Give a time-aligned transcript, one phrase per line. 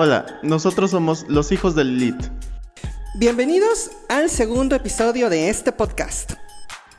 [0.00, 2.30] Hola, nosotros somos los hijos del Lilith.
[3.16, 6.34] Bienvenidos al segundo episodio de este podcast.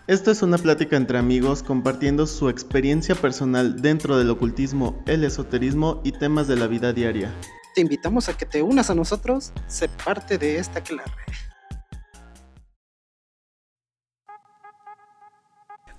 [0.08, 6.02] Esto es una plática entre amigos compartiendo su experiencia personal dentro del ocultismo, el esoterismo
[6.04, 7.34] y temas de la vida diaria.
[7.74, 11.10] Te invitamos a que te unas a nosotros, sé parte de esta clave.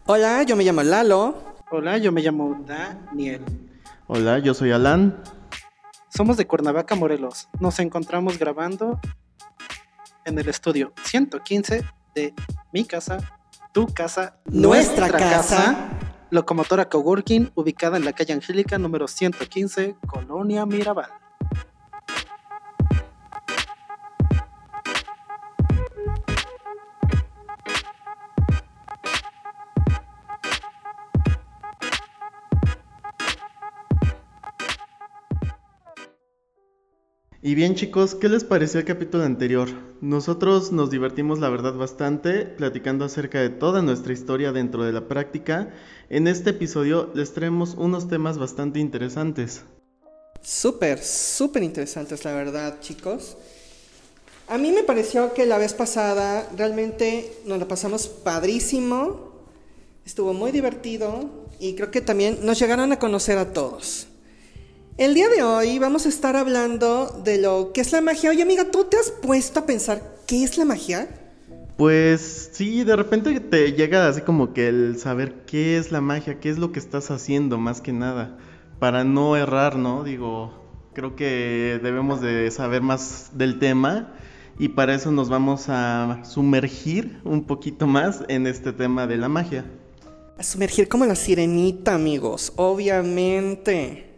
[0.04, 1.56] Hola, yo me llamo Lalo.
[1.70, 3.40] Hola, yo me llamo Daniel.
[4.06, 5.16] Hola, yo soy Alan.
[6.10, 7.48] Somos de Cuernavaca, Morelos.
[7.60, 9.00] Nos encontramos grabando
[10.24, 11.84] en el estudio 115
[12.16, 12.34] de
[12.72, 13.18] mi casa,
[13.72, 15.88] tu casa, Nuestra casa.
[16.30, 21.10] Locomotora Coworking, ubicada en la calle Angélica número 115, Colonia Mirabal.
[37.42, 39.70] Y bien chicos, ¿qué les pareció el capítulo anterior?
[40.02, 45.08] Nosotros nos divertimos la verdad bastante platicando acerca de toda nuestra historia dentro de la
[45.08, 45.70] práctica.
[46.10, 49.62] En este episodio les traemos unos temas bastante interesantes.
[50.42, 53.38] Súper, súper interesantes, la verdad, chicos.
[54.46, 59.46] A mí me pareció que la vez pasada realmente nos la pasamos padrísimo.
[60.04, 64.09] Estuvo muy divertido y creo que también nos llegaron a conocer a todos.
[65.00, 68.28] El día de hoy vamos a estar hablando de lo que es la magia.
[68.28, 71.08] Oye, amiga, ¿tú te has puesto a pensar qué es la magia?
[71.78, 76.38] Pues sí, de repente te llega así como que el saber qué es la magia,
[76.38, 78.36] qué es lo que estás haciendo más que nada,
[78.78, 80.04] para no errar, ¿no?
[80.04, 80.52] Digo,
[80.92, 84.12] creo que debemos de saber más del tema
[84.58, 89.30] y para eso nos vamos a sumergir un poquito más en este tema de la
[89.30, 89.64] magia.
[90.36, 94.09] A sumergir como la sirenita, amigos, obviamente.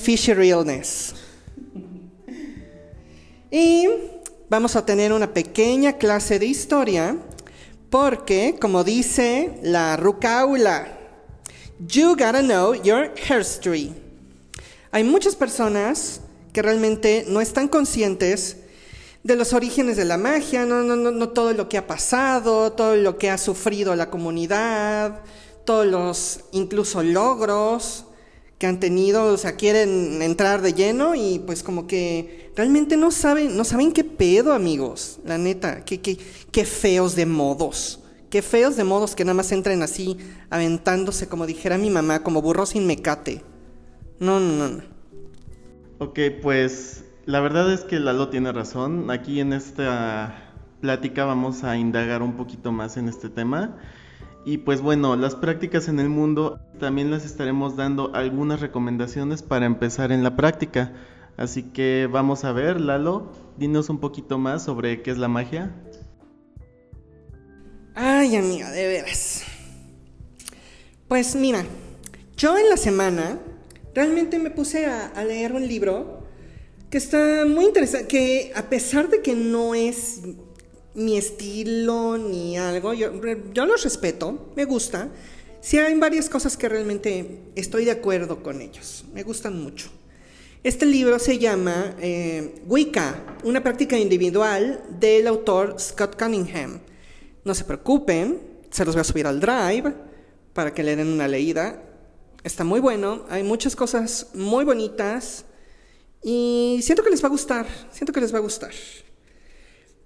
[0.00, 1.14] Fishy Realness.
[3.50, 3.88] Y
[4.48, 7.16] vamos a tener una pequeña clase de historia
[7.90, 10.98] porque, como dice la Rucaula,
[11.80, 13.92] you gotta know your history.
[14.92, 16.20] Hay muchas personas
[16.52, 18.58] que realmente no están conscientes
[19.24, 22.72] de los orígenes de la magia, no, no, no, no todo lo que ha pasado,
[22.72, 25.22] todo lo que ha sufrido la comunidad,
[25.64, 28.04] todos los incluso logros
[28.58, 33.10] que han tenido, o sea, quieren entrar de lleno y pues como que realmente no
[33.10, 36.18] saben, no saben qué pedo, amigos, la neta, qué, qué,
[36.50, 40.16] qué feos de modos, qué feos de modos que nada más entren así,
[40.50, 43.42] aventándose, como dijera mi mamá, como burro sin mecate.
[44.18, 44.82] No, no, no.
[46.00, 49.10] Ok, pues la verdad es que Lalo tiene razón.
[49.10, 53.76] Aquí en esta plática vamos a indagar un poquito más en este tema.
[54.48, 59.66] Y pues bueno, las prácticas en el mundo también les estaremos dando algunas recomendaciones para
[59.66, 60.94] empezar en la práctica.
[61.36, 65.70] Así que vamos a ver, Lalo, dinos un poquito más sobre qué es la magia.
[67.94, 69.42] Ay, amiga, de veras.
[71.08, 71.66] Pues mira,
[72.38, 73.38] yo en la semana
[73.94, 76.22] realmente me puse a leer un libro
[76.88, 80.22] que está muy interesante, que a pesar de que no es
[80.98, 83.12] mi estilo ni algo, yo,
[83.52, 85.08] yo los respeto, me gusta.
[85.60, 89.90] Sí hay varias cosas que realmente estoy de acuerdo con ellos, me gustan mucho.
[90.64, 96.80] Este libro se llama eh, Wicca, una práctica individual del autor Scott Cunningham.
[97.44, 99.94] No se preocupen, se los voy a subir al drive
[100.52, 101.80] para que le den una leída.
[102.42, 105.44] Está muy bueno, hay muchas cosas muy bonitas
[106.22, 108.72] y siento que les va a gustar, siento que les va a gustar.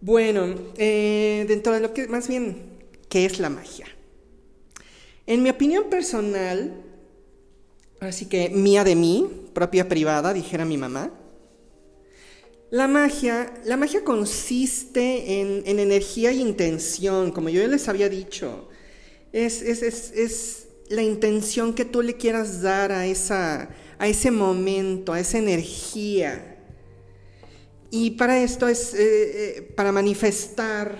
[0.04, 2.56] Bueno, eh, dentro de lo que más bien,
[3.08, 3.86] ¿qué es la magia?
[5.28, 6.74] En mi opinión personal,
[8.00, 11.12] así que mía de mí, propia privada, dijera mi mamá,
[12.70, 18.08] la magia, la magia consiste en, en energía y intención, como yo ya les había
[18.08, 18.68] dicho.
[19.32, 24.32] Es, es, es, es, la intención que tú le quieras dar a, esa, a ese
[24.32, 26.51] momento, a esa energía.
[27.94, 28.98] Y para esto es eh,
[29.58, 30.96] eh, para manifestar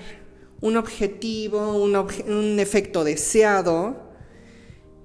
[0.61, 4.13] un objetivo, un, obje un, efecto deseado.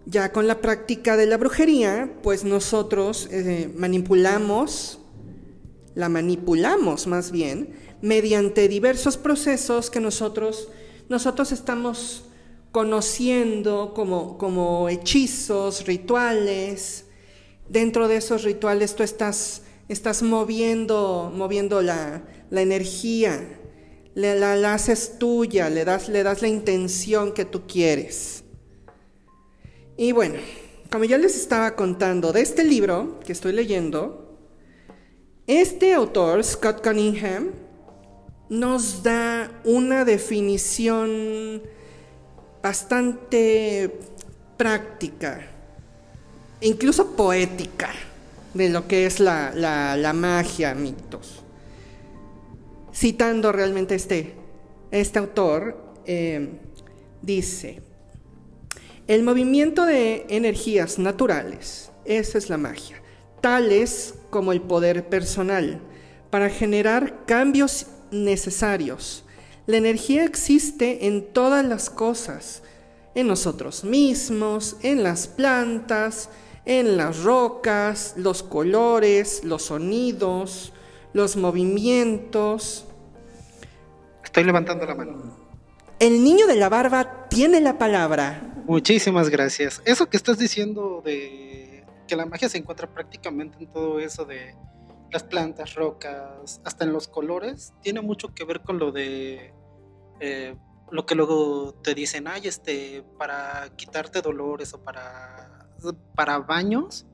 [0.05, 4.99] Ya con la práctica de la brujería, pues nosotros eh, manipulamos,
[5.95, 7.69] la manipulamos más bien,
[8.01, 10.67] mediante diversos procesos que nosotros,
[11.07, 12.25] nosotros estamos
[12.73, 17.05] conociendo como, como hechizos, rituales.
[17.69, 23.59] Dentro de esos rituales tú estás estás moviendo, moviendo la, la energía,
[24.15, 28.43] la, la, haces tuya, le das, le das la intención que tú quieres.
[29.97, 30.35] Y bueno,
[30.91, 34.27] como ya les estaba contando de este libro que estoy leyendo,
[35.47, 37.51] Este autor, Scott Cunningham,
[38.49, 41.61] nos da una definición
[42.61, 43.97] bastante
[44.57, 45.47] práctica,
[46.59, 47.93] incluso poética,
[48.57, 51.43] de lo que es la, la, magia, mitos.
[52.93, 54.33] Citando realmente este,
[54.91, 56.49] este autor, eh,
[57.21, 57.81] dice,
[59.07, 63.01] el movimiento de energías naturales, esa es la magia,
[63.39, 65.79] tales como el poder personal,
[66.31, 69.23] para generar cambios necesarios.
[69.67, 72.63] La energía existe en todas las cosas,
[73.15, 76.29] en nosotros mismos, en las plantas,
[76.67, 80.73] en las rocas, los colores, los sonidos,
[81.13, 82.85] los movimientos.
[84.23, 85.37] Estoy levantando la mano.
[85.97, 88.53] El niño de la barba tiene la palabra.
[88.65, 89.81] Muchísimas gracias.
[89.85, 94.53] Eso que estás diciendo de que la magia se encuentra prácticamente en todo eso de
[95.09, 99.53] las plantas, rocas, hasta en los colores, tiene mucho que ver con lo de
[100.19, 100.55] eh,
[100.91, 105.46] lo que luego te dicen, ay, este, para quitarte dolores o para,
[106.15, 107.05] para baños,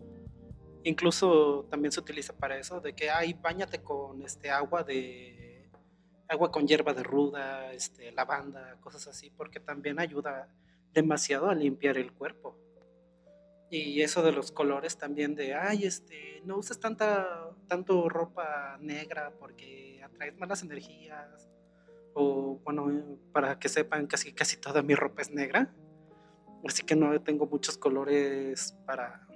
[0.83, 5.69] incluso también se utiliza para eso, de que, ay, bañate con este agua de
[6.27, 10.50] agua con hierba de ruda, este, lavanda, cosas así, porque también ayuda
[10.94, 12.57] demasiado a limpiar el cuerpo.
[13.69, 19.33] Y eso de los colores también de, ay, este, no uses tanta, tanto ropa negra
[19.39, 21.50] porque atraes malas energías.
[22.13, 25.74] O bueno, para que sepan, casi, casi toda mi ropa es negra.
[26.68, 29.27] Así que no tengo muchos colores para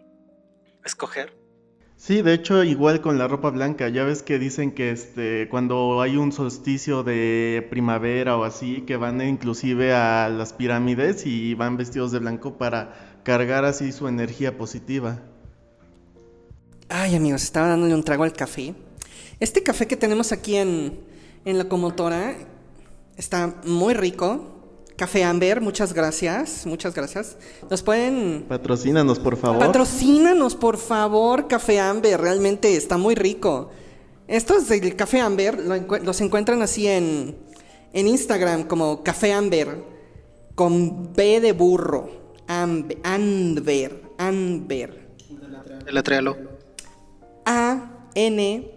[0.85, 1.47] escoger.
[1.97, 5.99] Sí, de hecho, igual con la ropa blanca, ya ves que dicen que este, cuando
[5.99, 11.75] hay un solsticio de primavera o así, que van inclusive a las pirámides y van
[11.75, 15.19] vestidos de blanco para cargar así su energía positiva.
[16.87, 18.75] Ay, amigos, estaba dándole un trago al café.
[19.39, 20.99] Este café que tenemos aquí en,
[21.45, 22.35] en la comotora
[23.17, 24.56] está muy rico.
[24.97, 27.37] Café Amber, muchas gracias, muchas gracias.
[27.69, 28.45] Nos pueden...
[28.49, 29.59] Patrocínanos, por favor.
[29.59, 33.69] Patrocínanos, por favor, Café Amber, realmente está muy rico.
[34.27, 35.59] Estos del Café Amber
[36.03, 37.37] los encuentran así en,
[37.93, 39.83] en Instagram como Café Amber,
[40.55, 45.09] con B de burro, Amber, Amber, Amber.
[45.85, 46.35] Deletréalo.
[47.45, 48.71] A-N-B-E-R.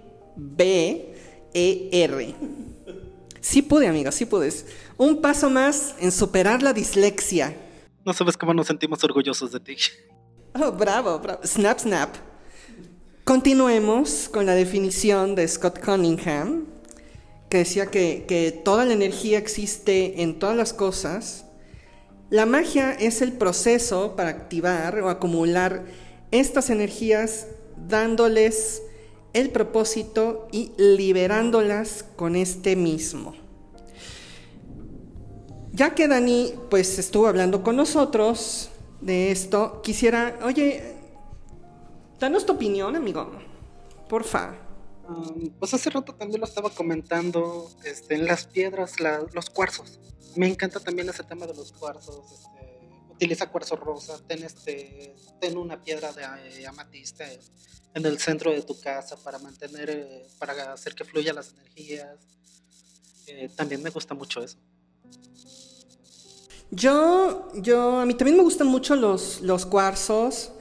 [3.41, 4.67] Sí pude, amiga, sí puedes.
[5.01, 7.57] Un paso más en superar la dislexia.
[8.05, 9.77] No sabes cómo nos sentimos orgullosos de ti.
[10.53, 11.41] Oh, bravo, bravo.
[11.43, 12.17] Snap, snap.
[13.25, 16.67] Continuemos con la definición de Scott Cunningham,
[17.49, 21.47] que decía que, que toda la energía existe en todas las cosas.
[22.29, 25.87] La magia es el proceso para activar o acumular
[26.31, 27.47] estas energías
[27.89, 28.83] dándoles
[29.33, 33.35] el propósito y liberándolas con este mismo.
[35.73, 38.71] Ya que Dani pues estuvo hablando con nosotros
[39.01, 40.95] de esto, quisiera, oye,
[42.19, 43.31] danos tu opinión, amigo.
[44.09, 44.57] Porfa.
[45.09, 48.95] Um, pues hace rato también lo estaba comentando este, en las piedras,
[49.33, 50.01] los cuarzos.
[50.37, 52.33] Me encanta también ese tema de los cuarzos.
[52.33, 52.61] Este,
[53.11, 55.15] utiliza cuarzo rosa, ten, este,
[55.55, 57.25] una piedra de eh, amatista
[57.95, 62.19] en el centro de tu casa para mantener, eh, para hacer que fluya las energías.
[63.27, 64.59] Eh, también me gusta mucho eso.
[66.71, 70.53] Yo, yo, a mí también me gustan mucho los, los cuarzos.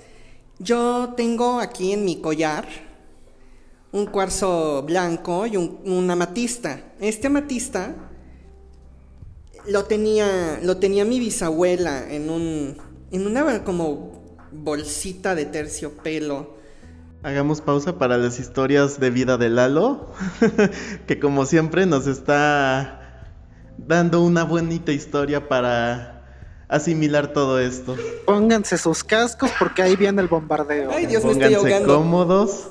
[0.57, 2.67] Yo tengo aquí en mi collar
[3.91, 6.81] un cuarzo blanco y un, un amatista.
[6.99, 7.95] Este amatista
[9.67, 12.77] lo tenía, lo tenía mi bisabuela en un,
[13.11, 16.59] en una como bolsita de terciopelo
[17.21, 20.07] Hagamos pausa para las historias de vida de Lalo,
[21.05, 22.98] que como siempre nos está
[23.87, 26.23] dando una bonita historia para
[26.67, 27.95] asimilar todo esto.
[28.25, 30.91] Pónganse sus cascos porque ahí viene el bombardeo.
[30.91, 31.95] Ay, Dios, Pónganse me estoy ahogando.
[31.95, 32.69] cómodos.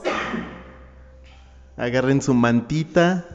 [1.77, 3.27] Agarren su mantita,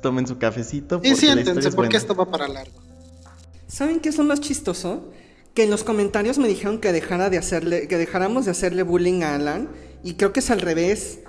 [0.00, 1.00] tomen su cafecito.
[1.02, 2.80] Y siéntense porque esto va para largo.
[3.66, 5.12] ¿Saben qué es lo más chistoso?
[5.54, 9.22] Que en los comentarios me dijeron que dejara de hacerle, que dejáramos de hacerle bullying
[9.22, 9.68] a Alan
[10.02, 11.20] y creo que es al revés.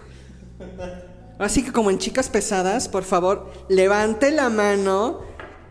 [1.40, 5.22] Así que como en chicas pesadas, por favor, levante la mano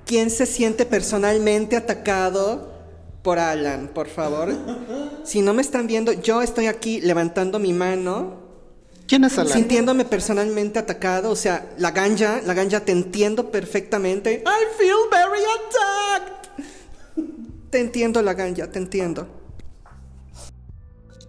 [0.06, 2.72] quien se siente personalmente atacado
[3.22, 4.54] por Alan, por favor.
[5.24, 8.46] Si no me están viendo, yo estoy aquí levantando mi mano.
[9.08, 9.52] ¿Quién es Alan?
[9.52, 14.44] Sintiéndome personalmente atacado, o sea, la ganja, la ganja te entiendo perfectamente.
[14.46, 16.64] I feel very attacked.
[17.70, 19.26] Te entiendo la ganja, te entiendo.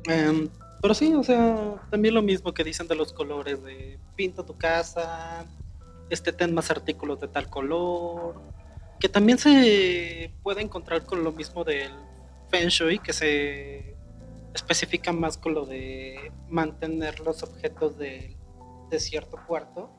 [0.06, 0.50] Em,
[0.82, 4.56] Pero sí, o sea, también lo mismo que dicen de los colores, de pinta tu
[4.56, 5.46] casa,
[6.12, 8.36] este ten más artículos de tal color,
[9.00, 11.92] que también se puede encontrar con lo mismo del
[12.50, 13.96] Feng Shui, que se
[14.54, 18.36] especifica más con lo de mantener los objetos de,
[18.90, 19.90] de cierto cuarto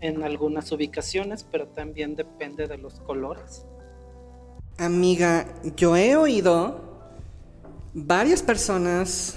[0.00, 3.64] en algunas ubicaciones, pero también depende de los colores.
[4.78, 5.46] Amiga,
[5.76, 7.10] yo he oído
[7.94, 9.36] varias personas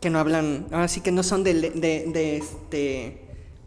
[0.00, 3.20] que no hablan, ahora sí que no son de, de, de este...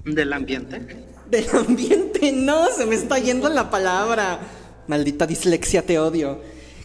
[0.05, 1.05] Del ambiente.
[1.29, 4.39] Del ambiente, no, se me está yendo la palabra.
[4.87, 6.39] Maldita dislexia, te odio.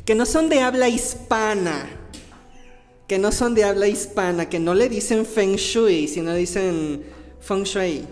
[0.05, 1.89] Que no son de habla hispana.
[3.07, 7.05] Que no son de habla hispana, que no le dicen feng shui, sino dicen
[7.41, 8.05] feng shui.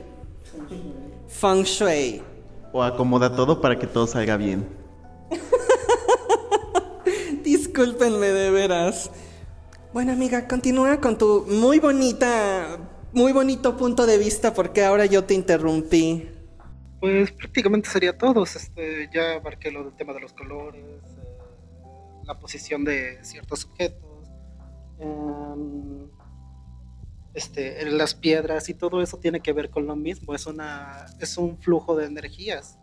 [1.29, 2.23] Feng shui.
[2.73, 4.69] O acomoda todo para que todo salga bien.
[7.43, 9.11] Discúlpenme de veras.
[9.93, 12.79] Bueno, amiga, continúa con tu muy bonita,
[13.13, 16.29] muy bonito punto de vista porque ahora yo te interrumpí.
[17.01, 18.45] Pues prácticamente sería todo.
[18.45, 21.85] Este, ya abarqué lo del tema de los colores, eh,
[22.25, 24.29] la posición de ciertos objetos,
[24.99, 26.09] em,
[27.35, 30.35] este, las piedras y todo eso tiene que ver con lo mismo.
[30.35, 32.79] Es una, es un flujo de energías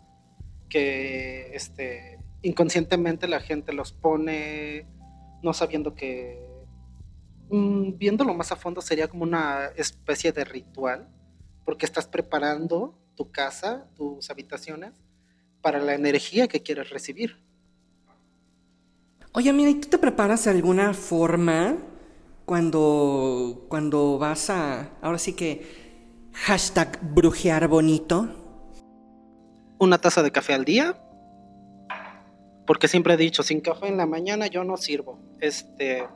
[0.69, 4.87] que, este, inconscientemente la gente los pone
[5.43, 6.46] no sabiendo que
[7.49, 11.07] Mm, viéndolo más a fondo sería como una especie de ritual,
[11.65, 14.93] porque estás preparando tu casa, tus habitaciones,
[15.61, 17.37] para la energía que quieres recibir.
[19.33, 21.77] Oye, mira, ¿y tú te preparas de alguna forma
[22.45, 25.87] cuando, cuando vas a, ahora sí que,
[26.33, 28.29] hashtag brujear bonito?
[29.79, 30.97] Una taza de café al día,
[32.65, 35.19] porque siempre he dicho, sin café en la mañana yo no sirvo.
[35.39, 36.07] Este,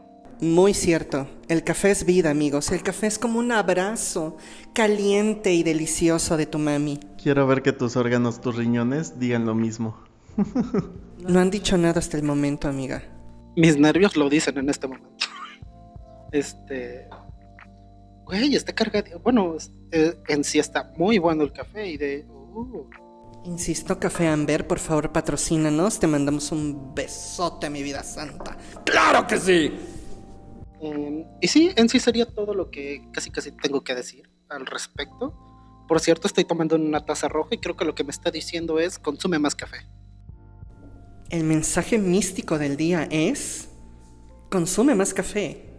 [0.41, 1.27] muy cierto.
[1.48, 2.71] El café es vida, amigos.
[2.71, 4.38] El café es como un abrazo
[4.74, 7.00] caliente y delicioso de tu mami.
[7.21, 9.98] Quiero ver que tus órganos, tus riñones digan lo mismo.
[11.27, 13.03] no han dicho nada hasta el momento, amiga.
[13.55, 15.27] Mis nervios lo dicen en este momento.
[16.31, 17.10] Este.
[18.25, 19.19] Güey, está cargado.
[19.19, 19.57] Bueno,
[19.91, 22.25] eh, en sí está muy bueno el café y de.
[22.25, 22.86] Uh.
[23.43, 26.00] Insisto, Café Amber, por favor patrocínanos.
[26.00, 28.55] Te mandamos un besote, mi vida santa.
[28.86, 29.74] ¡Claro que sí!
[30.81, 34.65] Em, y sí, en sí sería todo lo que casi casi tengo que decir al
[34.65, 35.33] respecto.
[35.88, 38.79] Por cierto, estoy tomando una taza roja y creo que lo que me está diciendo
[38.79, 39.85] es consume más café.
[41.29, 43.69] El mensaje místico del día es
[44.50, 45.69] consume más café.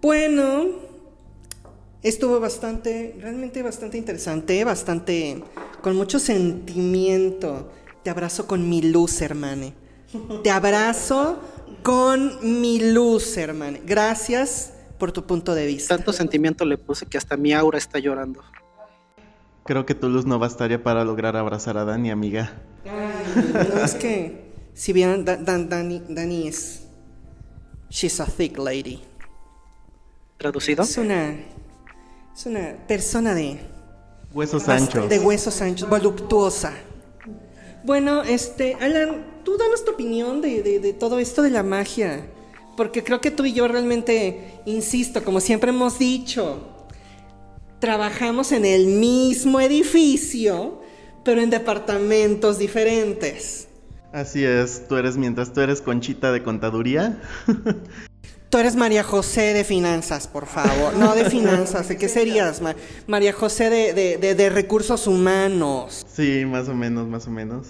[0.00, 0.66] Bueno,
[2.02, 5.42] estuvo bastante, realmente bastante interesante, bastante,
[5.82, 7.70] con mucho sentimiento.
[8.02, 9.74] Te abrazo con mi luz, hermane.
[10.42, 11.40] Te abrazo
[11.86, 13.78] con mi luz, hermano.
[13.86, 15.96] Gracias por tu punto de vista.
[15.96, 18.42] Tanto sentimiento le puse que hasta mi aura está llorando.
[19.64, 22.54] Creo que tu luz no bastaría para lograr abrazar a Dani, amiga.
[22.84, 26.88] no, es que si bien Dani, Dani es...
[27.88, 29.00] She's a thick lady.
[30.38, 30.82] ¿Traducido?
[30.82, 31.36] Es una...
[32.34, 33.60] Es una persona de...
[34.34, 35.08] Huesos anchos.
[35.08, 36.72] De huesos anchos, voluptuosa.
[37.84, 42.26] Bueno, este, Alan, tú danos tu opinión de, todo esto de la magia.
[42.76, 46.68] Porque creo que tú y yo realmente, insisto, como siempre hemos dicho,
[47.78, 50.82] trabajamos en el mismo edificio,
[51.24, 53.68] pero en departamentos diferentes.
[54.12, 57.22] Así es, tú eres, mientras tú eres Conchita de Contaduría.
[58.48, 60.94] Tú eres María José de Finanzas, por favor.
[60.94, 62.62] No de finanzas, ¿de qué serías?
[63.08, 66.06] María José de, de Recursos Humanos.
[66.08, 67.66] Sí, más o menos, más o menos.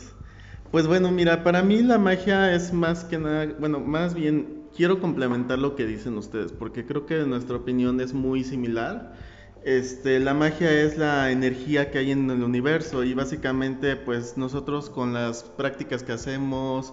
[0.76, 5.00] Pues bueno, mira, para mí la magia es más que nada, bueno, más bien quiero
[5.00, 9.14] complementar lo que dicen ustedes, porque creo que nuestra opinión es muy similar.
[9.64, 14.90] Este, la magia es la energía que hay en el universo y básicamente pues nosotros
[14.90, 16.92] con las prácticas que hacemos,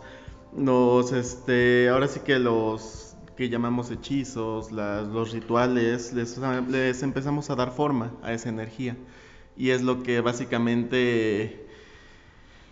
[0.55, 7.55] los, este, ahora sí que los que llamamos hechizos, los rituales, les, les empezamos a
[7.55, 8.95] dar forma a esa energía
[9.57, 11.63] y es lo que básicamente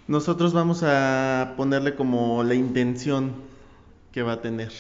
[0.08, 3.34] nosotros vamos a ponerle como la intención
[4.12, 4.72] que va a tener.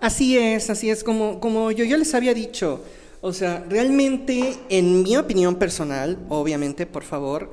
[0.00, 2.82] Así es, así es, como, como yo ya les había dicho.
[3.20, 7.50] O sea, realmente, en mi opinión personal, obviamente, por favor,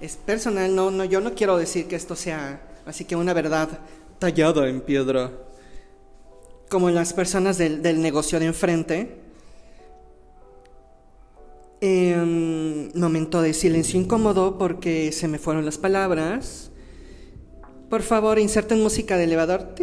[0.00, 3.68] es personal, no, no, yo no quiero decir que esto sea así que una verdad
[4.18, 5.30] tallada en piedra.
[6.68, 9.23] Como las personas del, del negocio de enfrente,
[11.84, 16.70] em, momento de silencio incómodo porque se me fueron las palabras.
[17.90, 19.74] Por favor, inserten música de elevador.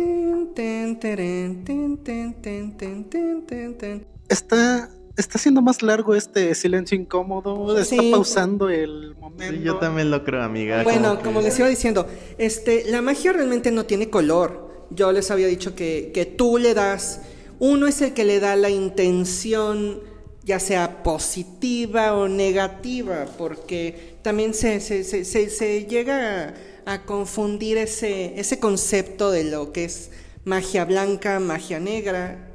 [4.30, 9.56] Está, está siendo más largo este silencio incómodo, está pausando el momento.
[9.56, 10.84] Sí, yo también lo creo, amiga.
[10.84, 14.88] Bueno, como, les iba diciendo, este, la magia realmente no tiene color.
[14.90, 17.22] Yo les había dicho que, que tú le das,
[17.60, 20.02] uno es el que le da la intención,
[20.52, 26.54] ya sea positiva o negativa, porque también se, se, se, llega
[26.86, 30.12] a, confundir ese, ese concepto de lo que es
[30.44, 32.50] magia blanca, magia negra.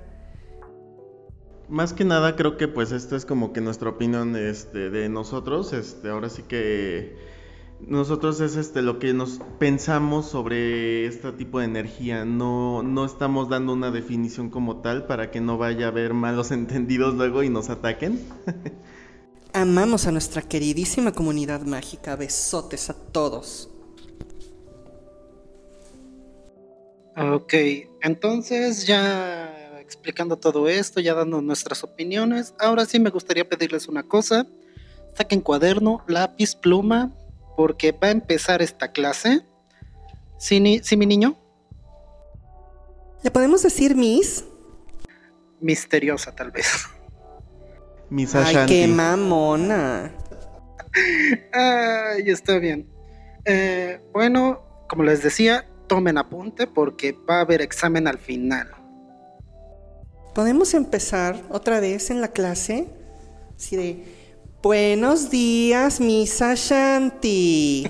[1.70, 5.72] Más que nada creo que pues esta es como que nuestra opinión este, de nosotros,
[5.72, 7.16] este, ahora sí que
[7.80, 13.48] nosotros es este lo que nos pensamos sobre este tipo de energía, no, no estamos
[13.48, 17.48] dando una definición como tal para que no vaya a haber malos entendidos luego y
[17.48, 18.20] nos ataquen.
[19.52, 23.70] Amamos a nuestra queridísima comunidad mágica, besotes a todos.
[27.16, 27.54] Ok,
[28.02, 34.02] entonces ya explicando todo esto, ya dando nuestras opiniones, ahora sí me gustaría pedirles una
[34.02, 34.46] cosa.
[35.14, 37.14] Saquen cuaderno, lápiz, pluma,
[37.56, 39.44] porque va a empezar esta clase.
[40.38, 41.36] ¿Sí, mi niño?
[43.22, 44.44] ¿Le podemos decir Miss?
[45.60, 46.86] Misteriosa, tal vez.
[48.10, 48.74] Miss Ashanti.
[48.74, 50.12] Ay, qué mamona.
[51.52, 52.88] Ay, está bien.
[53.44, 58.68] Eh, bueno, como les decía, tomen apunte porque va a haber examen al final.
[60.34, 62.88] ¿Podemos empezar otra vez en la clase?
[63.56, 64.15] Sí, de,
[64.66, 67.86] buenos días, Misa Shanti.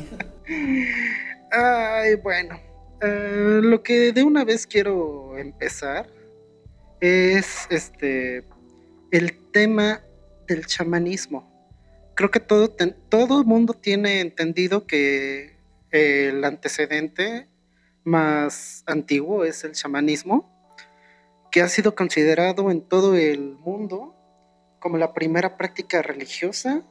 [1.51, 2.61] Ay, bueno.
[3.01, 6.07] Eh, lo que de una vez quiero empezar
[7.01, 8.45] es este
[9.11, 10.03] el tema
[10.47, 11.51] del chamanismo.
[12.15, 12.69] Creo que todo,
[13.09, 15.57] todo el mundo tiene entendido que
[15.93, 17.49] el antecedente
[18.05, 20.47] más antiguo es el chamanismo,
[21.51, 24.16] que ha sido considerado en todo el mundo
[24.81, 26.83] como la primera práctica religiosa.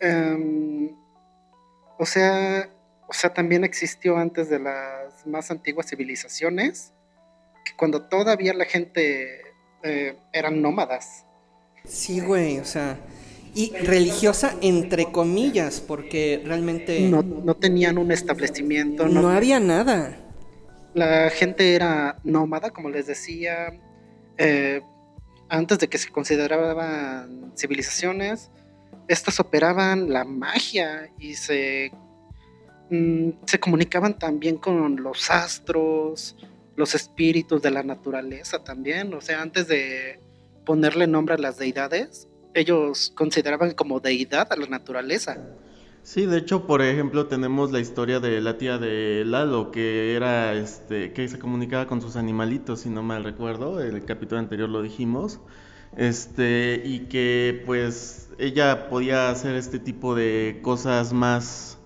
[0.00, 0.94] Em,
[1.98, 2.68] o, sea,
[3.08, 6.92] o sea, también existió antes de las más antiguas civilizaciones,
[7.64, 9.42] que cuando todavía la gente
[9.82, 11.24] eh, eran nómadas.
[11.84, 12.98] Sí, güey, o sea,
[13.54, 17.00] y religiosa entre comillas, porque realmente...
[17.00, 19.08] No, tenían un establecimiento.
[19.08, 20.16] No, había nada.
[20.94, 23.78] La gente era nómada, como les decía,
[24.38, 24.80] eh,
[25.52, 28.50] antes de que se consideraban civilizaciones,
[29.06, 31.92] estas operaban la magia y se,
[32.88, 36.36] mm, se comunicaban también con los astros,
[36.74, 39.12] los espíritus de la naturaleza también.
[39.12, 40.20] O sea, antes de
[40.64, 45.36] ponerle nombre a las deidades, ellos consideraban como deidad a la naturaleza.
[46.04, 50.52] Sí, de hecho, por ejemplo, tenemos la historia de la tía de Lalo, que era,
[50.54, 54.82] este, que se comunicaba con sus animalitos, si no mal recuerdo, el capítulo anterior lo
[54.82, 55.38] dijimos,
[55.96, 61.78] este, y que pues ella podía hacer este tipo de cosas más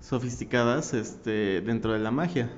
[0.00, 2.50] sofisticadas, este, dentro de la magia.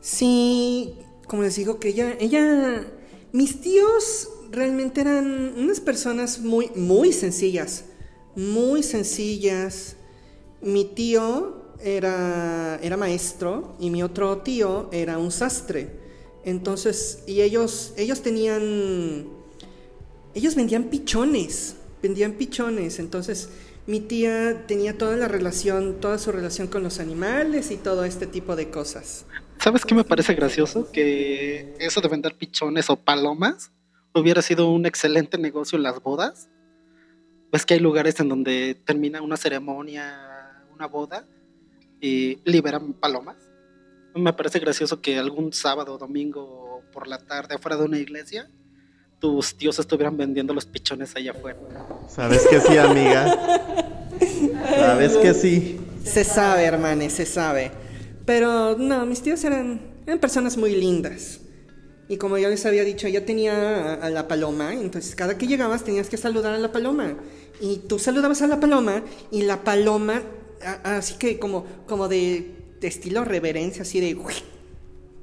[0.00, 2.84] Sí, como les digo, que ella, ella,
[3.32, 7.86] mis tíos realmente eran unas personas muy, muy sencillas,
[8.36, 9.96] muy sencillas.
[10.60, 15.88] Mi tío era, era maestro y mi otro tío era un sastre.
[16.44, 19.26] Entonces, y ellos, ellos tenían,
[20.34, 22.98] ellos vendían pichones, vendían pichones.
[22.98, 23.50] Entonces,
[23.86, 28.26] mi tía tenía toda la relación, toda su relación con los animales y todo este
[28.26, 29.24] tipo de cosas.
[29.58, 30.90] ¿Sabes qué me parece gracioso?
[30.92, 33.70] Que eso de vender pichones o palomas
[34.14, 36.48] hubiera sido un excelente negocio las bodas.
[37.52, 41.26] Ves que hay lugares en donde termina una ceremonia, una boda,
[42.00, 43.36] y liberan palomas.
[44.14, 48.50] Me parece gracioso que algún sábado o domingo por la tarde afuera de una iglesia,
[49.18, 51.58] tus tíos estuvieran vendiendo los pichones allá afuera.
[52.08, 53.60] Sabes que sí, amiga.
[54.70, 55.78] Sabes que sí.
[56.04, 57.70] Se sabe, hermanes, se sabe.
[58.24, 61.40] Pero no, mis tíos eran, eran personas muy lindas.
[62.08, 65.84] Y como ya les había dicho, ella tenía a, la paloma, entonces cada que llegabas
[65.84, 67.16] tenías que saludar a la paloma.
[67.62, 70.20] Y tú saludabas a la paloma y la paloma,
[70.82, 74.18] así que como, como de, estilo reverencia, así de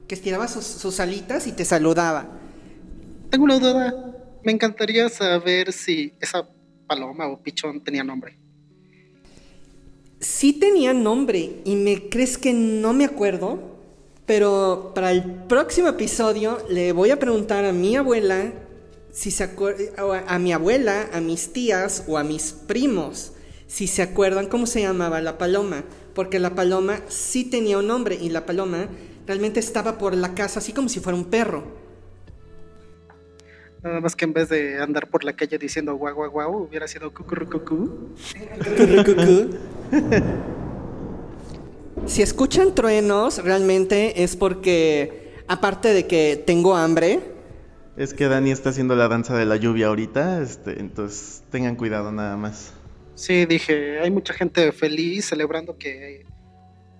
[0.07, 2.29] que estiraba sus, alitas y te saludaba.
[3.29, 3.93] Tengo una duda.
[4.45, 6.47] Me encantaría saber si esa
[6.87, 8.37] paloma o pichón tenía nombre.
[10.21, 13.59] Sí tenía nombre y me crees que no me acuerdo.
[14.25, 18.53] Pero para el próximo episodio le voy a preguntar a mi abuela
[19.19, 19.49] si se
[20.27, 23.33] a mi abuela, a mis tías o a mis primos
[23.67, 25.83] si se acuerdan cómo se llamaba la paloma,
[26.15, 28.87] porque la paloma sí tenía un nombre y la paloma
[29.27, 31.65] realmente estaba por la casa así como si fuera un perro.
[33.83, 36.87] Nada más que en vez de andar por la calle diciendo guau guau guau, hubiera
[36.87, 38.15] sido cucurrucucú.
[42.05, 47.38] si escuchan truenos, realmente es porque, aparte de que tengo hambre,
[47.99, 52.13] es que Dani está haciendo la danza de la lluvia ahorita, este, entonces tengan cuidado
[52.13, 52.71] nada más.
[53.13, 56.25] Sí, dije, hay mucha gente feliz celebrando que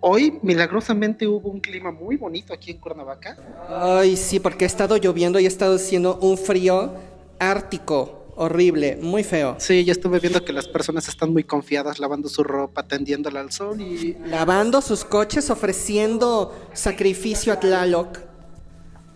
[0.02, 3.38] hoy milagrosamente hubo un clima muy bonito aquí en Cuernavaca.
[3.70, 6.94] Ay, sí, porque ha estado lloviendo y ha estado haciendo un frío
[7.40, 9.56] ártico, horrible, muy feo.
[9.58, 13.54] Sí, ya estuve viendo que las personas están muy confiadas lavando su ropa, tendiéndola al
[13.54, 14.18] sol y...
[14.26, 18.29] Lavando sus coches, ofreciendo sacrificio a Tlaloc.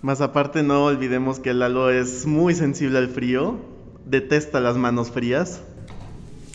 [0.03, 3.55] Más aparte no olvidemos que Lalo es muy sensible al frío,
[4.05, 5.61] detesta las manos frías.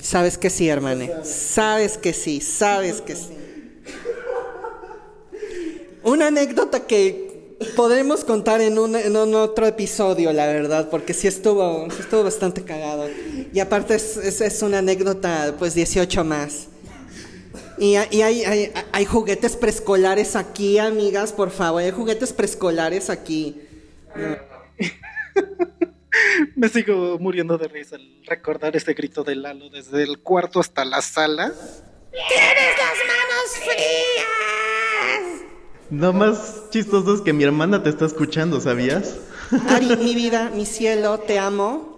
[0.02, 1.10] Sabes que sí, hermane.
[1.24, 3.30] Sabes que sí, sabes que sí.
[6.02, 8.94] Una anécdota que podremos contar en un,
[9.34, 13.06] otro episodio, la verdad, porque sí estuvo, estuvo bastante cagado.
[13.54, 16.66] Y aparte es, es, una anécdota, pues 18 más.
[17.78, 21.82] Y, hay, hay, hay, juguetes preescolares aquí, amigas, por favor.
[21.82, 23.60] Hay juguetes preescolares aquí.
[26.56, 30.84] Me sigo muriendo de risa al recordar ese grito de Lalo desde el cuarto hasta
[30.84, 31.54] la sala.
[32.10, 35.44] ¡Tienes las manos frías!
[35.90, 39.16] No más chistoso es que mi hermana te está escuchando, ¿sabías?
[39.68, 41.96] Ari, mi vida, mi cielo, te amo.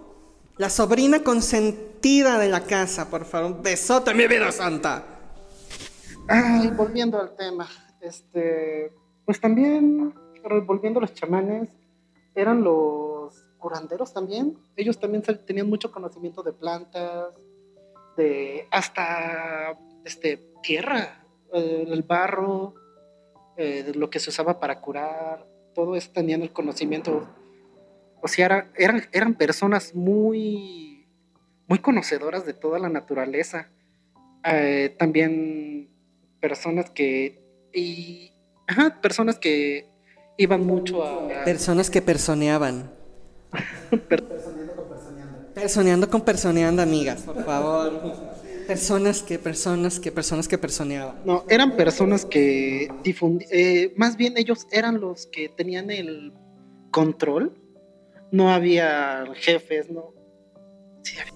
[0.57, 3.51] La sobrina consentida de la casa, por favor.
[3.51, 5.10] Un besote, mi vida santa.
[6.77, 7.67] Volviendo al tema,
[7.99, 8.91] este,
[9.25, 10.13] pues también,
[10.65, 11.69] volviendo a los chamanes,
[12.35, 14.57] eran los curanderos también.
[14.75, 17.33] Ellos también tenían mucho conocimiento de plantas,
[18.17, 22.75] de hasta este, tierra, eh, el barro,
[23.57, 27.27] eh, lo que se usaba para curar, todo eso tenían el conocimiento.
[28.21, 31.07] O sea, eran, eran personas muy,
[31.67, 33.69] muy conocedoras de toda la naturaleza.
[34.43, 35.90] Eh, también
[36.41, 37.39] personas que
[37.73, 38.33] y
[38.67, 39.87] ajá, personas que
[40.37, 42.91] iban mucho a personas que personeaban.
[45.53, 46.81] Personeando con personeando.
[46.81, 48.01] Amigas por favor.
[48.67, 51.17] Personas que personas que personas que personeaban.
[51.25, 56.33] No eran personas que difundían eh, más bien ellos eran los que tenían el
[56.91, 57.53] control.
[58.31, 60.13] No había jefes no.
[61.03, 61.30] Sí había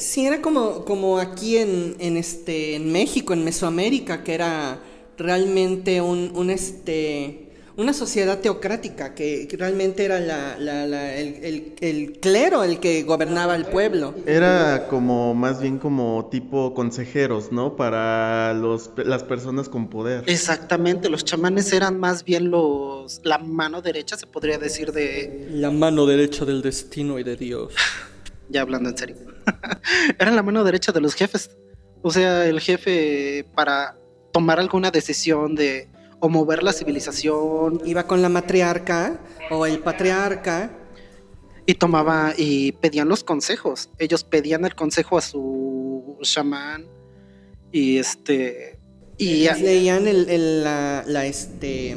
[0.00, 4.78] Sí, era como, como aquí en, en, este, en México, en Mesoamérica, que era
[5.18, 12.12] realmente un, un este, una sociedad teocrática, que realmente era la, la, la, el, el,
[12.18, 14.14] clero el que gobernaba el pueblo.
[14.24, 17.76] Era como más bien como tipo consejeros, ¿no?
[17.76, 20.24] Para los, las personas con poder.
[20.26, 25.48] Exactamente, los chamanes eran más bien los la mano derecha, se podría decir, de...
[25.50, 27.74] La mano derecha del destino y de Dios.
[28.50, 29.16] Ya hablando en serio.
[30.18, 31.50] Era la mano derecha de los jefes.
[32.02, 33.96] O sea, el jefe para
[34.32, 35.88] tomar alguna decisión de
[36.20, 37.80] o mover la civilización.
[37.84, 40.76] Iba con la matriarca o el patriarca.
[41.66, 43.90] Y tomaba y pedían los consejos.
[43.98, 46.86] Ellos pedían el consejo a su chamán.
[47.72, 48.78] Y este.
[49.18, 51.94] Y leían el, la, la, este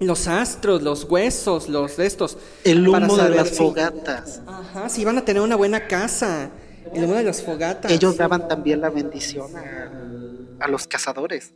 [0.00, 2.38] los astros, los huesos, los de estos.
[2.64, 4.42] El humo de las fogatas.
[4.46, 6.50] Ajá, si iban a tener una buena casa.
[6.92, 7.90] El humo de las fogatas.
[7.90, 11.54] Ellos daban también la bendición a, los cazadores.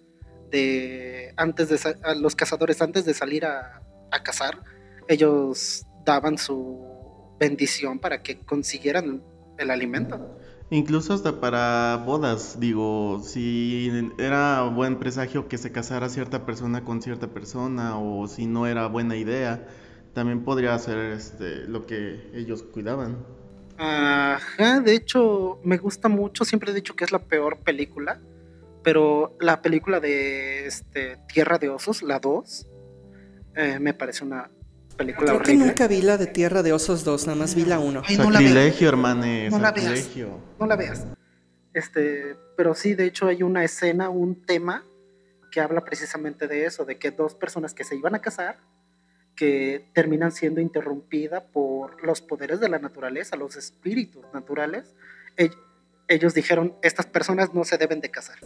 [0.51, 4.62] De antes de a los cazadores antes de salir a, a cazar,
[5.07, 9.22] ellos daban su bendición para que consiguieran
[9.59, 10.38] el alimento.
[10.70, 17.00] Incluso hasta para bodas, digo, si era buen presagio que se casara cierta persona con
[17.00, 19.66] cierta persona o si no era buena idea,
[20.12, 23.16] también podría ser este, lo que ellos cuidaban.
[23.78, 28.20] Ajá, de hecho me gusta mucho, siempre he dicho que es la peor película,
[28.83, 32.66] pero la película de este, Tierra de Osos, la 2,
[33.54, 34.50] eh, me parece una
[34.98, 37.78] película Creo que nunca vi la de Tierra de Osos 2, nada más vi la
[37.78, 38.02] 1.
[38.04, 39.48] Sacrilegio, hermane.
[39.48, 40.11] No la veas.
[40.61, 41.06] No la veas.
[41.72, 44.84] Este, pero sí, de hecho hay una escena, un tema
[45.50, 48.58] que habla precisamente de eso, de que dos personas que se iban a casar,
[49.34, 54.94] que terminan siendo interrumpidas por los poderes de la naturaleza, los espíritus naturales,
[56.08, 58.38] ellos dijeron, estas personas no se deben de casar.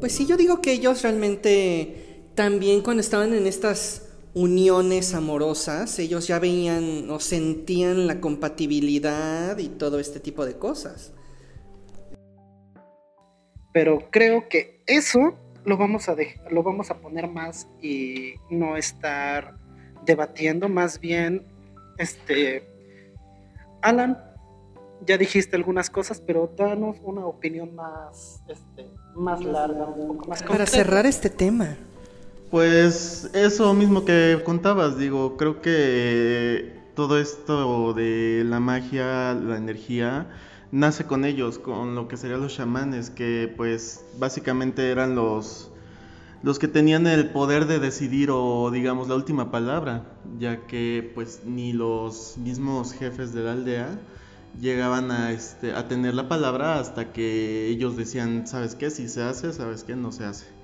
[0.00, 4.01] Pues sí, yo digo que ellos realmente también cuando estaban en estas
[4.34, 11.12] uniones amorosas, ellos ya veían o sentían la compatibilidad y todo este tipo de cosas.
[13.72, 16.16] Pero creo que eso lo vamos a
[16.50, 19.56] lo vamos a poner más y no estar
[20.04, 21.46] debatiendo, más bien,
[21.98, 22.68] este,
[23.82, 24.18] Alan,
[25.06, 30.42] ya dijiste algunas cosas, pero danos una opinión más, este, más larga, un poco más
[30.42, 31.76] Para cerrar este tema.
[32.52, 40.28] Pues eso mismo que contabas, digo, creo que todo esto de la magia, la energía,
[40.70, 45.70] nace con ellos, con lo que serían los chamanes, que pues básicamente eran los,
[46.42, 50.04] los que tenían el poder de decidir o digamos la última palabra,
[50.38, 53.98] ya que pues ni los mismos jefes de la aldea
[54.60, 58.90] llegaban a, este, a tener la palabra hasta que ellos decían, ¿sabes qué?
[58.90, 59.96] Si se hace, ¿sabes qué?
[59.96, 60.61] No se hace.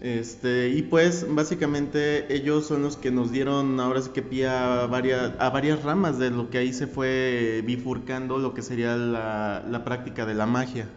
[0.00, 4.86] Este, y pues básicamente ellos son los que nos dieron ahora sí que pie a
[4.86, 9.62] varias, a varias ramas de lo que ahí se fue bifurcando lo que sería la,
[9.68, 10.88] la práctica de la magia.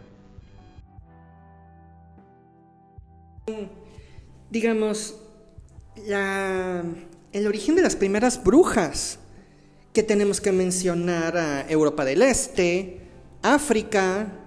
[4.50, 5.20] Digamos,
[6.06, 6.82] la,
[7.32, 9.18] el origen de las primeras brujas
[9.92, 13.02] que tenemos que mencionar a Europa del Este,
[13.42, 14.43] África,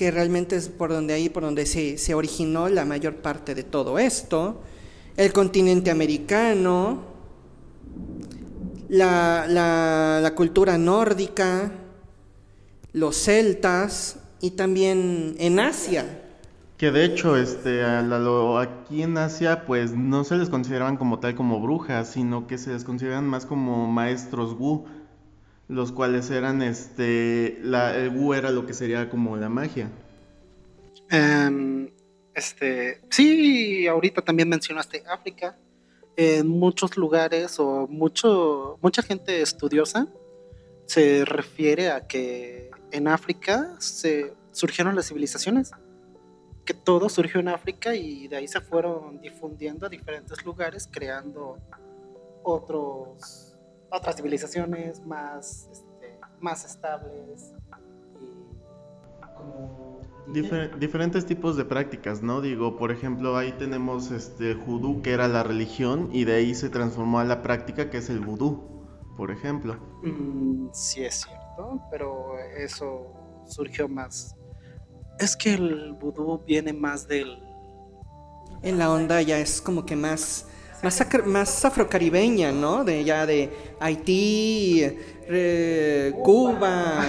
[0.00, 3.64] que realmente es por donde ahí, por donde se, se originó la mayor parte de
[3.64, 4.62] todo esto,
[5.18, 7.02] el continente americano,
[8.88, 11.70] la, la, cultura nórdica,
[12.94, 16.22] los celtas y también en Asia.
[16.78, 21.60] Que de hecho, este, aquí en Asia, pues no se les consideraban como tal como
[21.60, 24.86] brujas, sino que se les consideran más como maestros wu
[25.70, 29.88] los cuales eran, este, la, el Wu era lo que sería como la magia.
[31.08, 31.88] Em,
[32.34, 35.56] este, sí, ahorita también mencionaste África.
[36.16, 40.08] En muchos lugares o mucho, mucha gente estudiosa
[40.86, 45.70] se refiere a que en África se surgieron las civilizaciones,
[46.64, 51.58] que todo surgió en África y de ahí se fueron difundiendo a diferentes lugares, creando
[52.42, 53.49] otros
[53.90, 57.52] otras civilizaciones más, este, más estables
[60.78, 62.40] diferentes tipos de prácticas, ¿no?
[62.40, 66.68] Digo, por ejemplo, ahí tenemos este judú, que era la religión, y de ahí se
[66.68, 68.84] transformó a la práctica, que es el vudú,
[69.16, 69.76] por ejemplo.
[70.02, 73.12] Mm, sí, es cierto, pero eso
[73.46, 74.36] surgió más.
[75.18, 77.42] Es que el vudú viene más del.
[78.62, 80.46] En la onda ya es como que más
[80.82, 82.84] más, más afrocaribeña, ¿no?
[82.84, 84.84] De ya de Haití,
[86.22, 87.04] Cuba.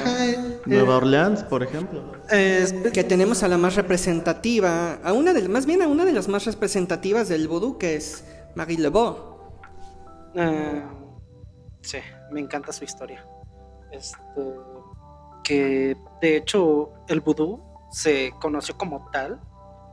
[0.66, 2.14] Nueva Orleans, por ejemplo.
[2.30, 6.28] que tenemos a la más representativa, a una de, más bien a una de las
[6.28, 8.24] más representativas del vudú, que es
[8.56, 9.32] Marie Lebeau.
[10.38, 10.94] Ah,
[11.82, 11.98] sí,
[12.32, 13.26] me encanta su historia.
[13.92, 14.20] Este,
[15.44, 19.42] que de hecho el vudú se conoció como tal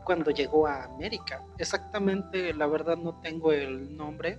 [0.08, 1.44] cuando llegó a América.
[1.58, 4.38] Exactamente, la verdad no tengo el nombre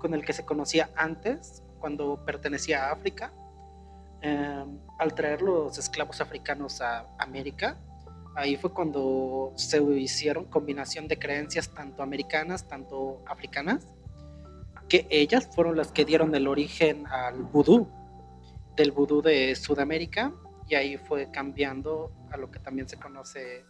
[0.00, 3.32] con el que se conocía antes, cuando pertenecía a África.
[4.22, 7.78] Em, al traer los esclavos africanos a América,
[8.34, 13.86] ahí fue cuando se hicieron combinación de creencias tanto americanas, tanto africanas,
[14.88, 17.86] que ellas fueron las que dieron el origen al vudú,
[18.74, 20.32] del vudú de Sudamérica,
[20.66, 23.64] y ahí fue cambiando a lo que también se conoce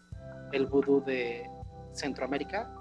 [0.51, 1.49] el vudú de
[1.93, 2.73] Centroamérica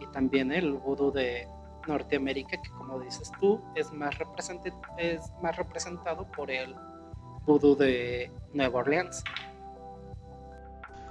[0.00, 1.48] y también el vudú de
[1.86, 4.14] Norteamérica, que como dices tú, es más,
[4.98, 6.74] es más representado por el
[7.44, 9.22] vudú de Nueva Orleans.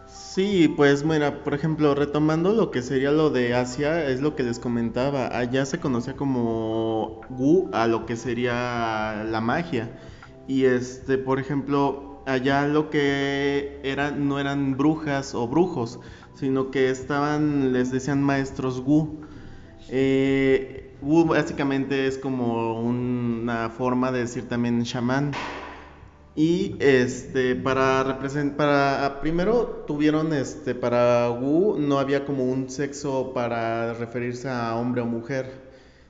[0.08, 4.44] Sí, pues mira, por ejemplo, retomando lo que sería lo de Asia, es lo que
[4.44, 9.90] les comentaba, allá se conocía como Wu a lo que sería la magia.
[10.48, 16.00] Y este, por ejemplo, allá lo que eran no eran brujas o brujos,
[16.36, 19.22] sino que estaban, les decían maestros Wu.
[19.90, 25.32] Eh, wu básicamente es como una forma de decir también chamán.
[26.38, 33.32] Y este para representar para primero tuvieron este para Wu no había como un sexo
[33.34, 35.50] para referirse a hombre o mujer,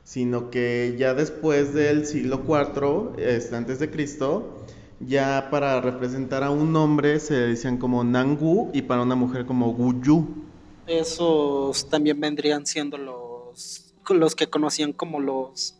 [0.04, 4.66] sino que ya después del siglo IV, este, antes de Cristo,
[5.00, 9.74] ya para representar a un hombre se decían como Nangu y para una mujer como
[9.74, 10.28] Guyu.
[10.88, 15.76] Esos también vendrían siendo los, los que conocían como los,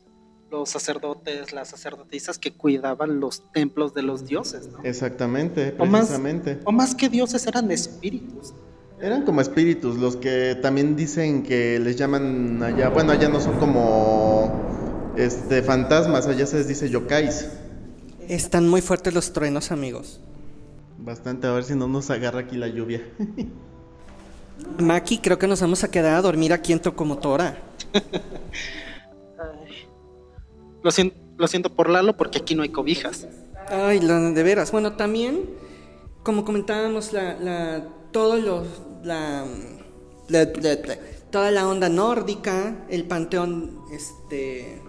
[0.52, 4.70] los sacerdotes, las sacerdotisas que cuidaban los templos de los dioses.
[4.84, 6.60] Exactamente, precisamente.
[6.66, 8.54] O más, que dioses eran espíritus.
[9.00, 13.60] Eran como espíritus, los que también dicen que les llaman allá, bueno, allá no son
[13.60, 17.50] como este fantasmas, allá se les dice yokais.
[18.30, 20.20] Están muy fuertes los truenos, amigos.
[20.98, 23.02] Bastante, a ver si no nos agarra aquí la lluvia.
[24.80, 27.58] Maki, creo que nos vamos a quedar a dormir aquí en Tocomotora.
[30.82, 33.28] lo, siento, lo siento por Lalo porque aquí no hay cobijas.
[33.68, 34.72] Ay, de veras.
[34.72, 35.50] Bueno, también,
[36.24, 38.64] como comentábamos, la, la, todo lo,
[39.04, 39.46] la,
[41.32, 44.82] toda la onda nórdica, el panteón, este...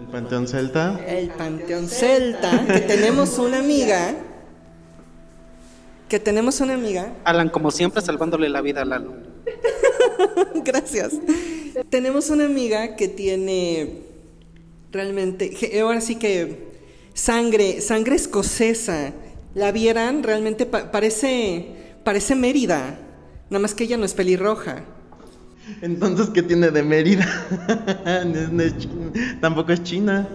[0.00, 0.98] El panteón celta.
[1.06, 4.14] El panteón celta, que tenemos una amiga
[6.08, 7.14] que tenemos una amiga.
[7.22, 9.14] Alan, como siempre, salvándole la vida a Lalo.
[10.64, 11.12] Gracias.
[11.88, 14.02] tenemos una amiga que tiene
[14.90, 16.70] realmente, ahora sí que
[17.14, 19.12] sangre, sangre escocesa.
[19.54, 21.66] La vieran, realmente parece,
[22.02, 22.98] parece Mérida.
[23.48, 24.82] Nada más que ella no es pelirroja.
[25.82, 27.26] Entonces, ¿qué tiene de Mérida?
[29.40, 30.28] Tampoco es China.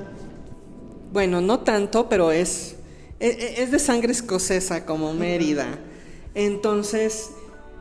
[1.11, 2.75] Bueno, no tanto, pero es
[3.19, 5.67] e, e, es de sangre escocesa como Mérida.
[6.33, 7.31] Entonces,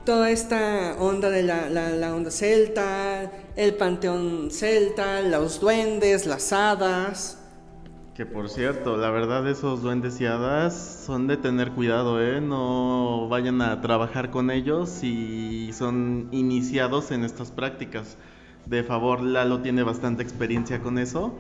[0.05, 7.39] toda esta onda de la, onda celta, el panteón celta, los duendes, las hadas.
[8.15, 12.41] Que por cierto, la verdad esos duendes y hadas son de tener cuidado, ¿eh?
[12.41, 18.17] No vayan a trabajar con ellos si son iniciados en estas prácticas.
[18.67, 21.35] De favor, Lalo tiene bastante experiencia con eso,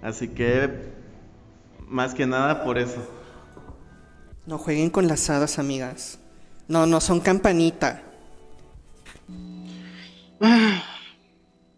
[0.00, 0.92] así que
[1.88, 3.04] más que nada por eso.
[4.46, 6.20] No jueguen con las hadas, amigas.
[6.68, 8.00] No, no son campanita.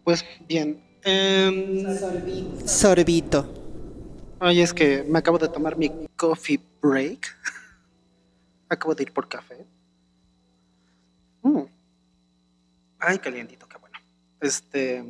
[0.03, 0.79] Pues bien.
[1.03, 1.83] Eh...
[2.65, 3.64] Sorbito.
[4.39, 7.35] Ay, es que me acabo de tomar mi coffee break.
[8.69, 9.65] acabo de ir por café.
[11.41, 11.61] Mm.
[12.99, 13.97] Ay, calientito, qué bueno.
[14.41, 15.03] Este.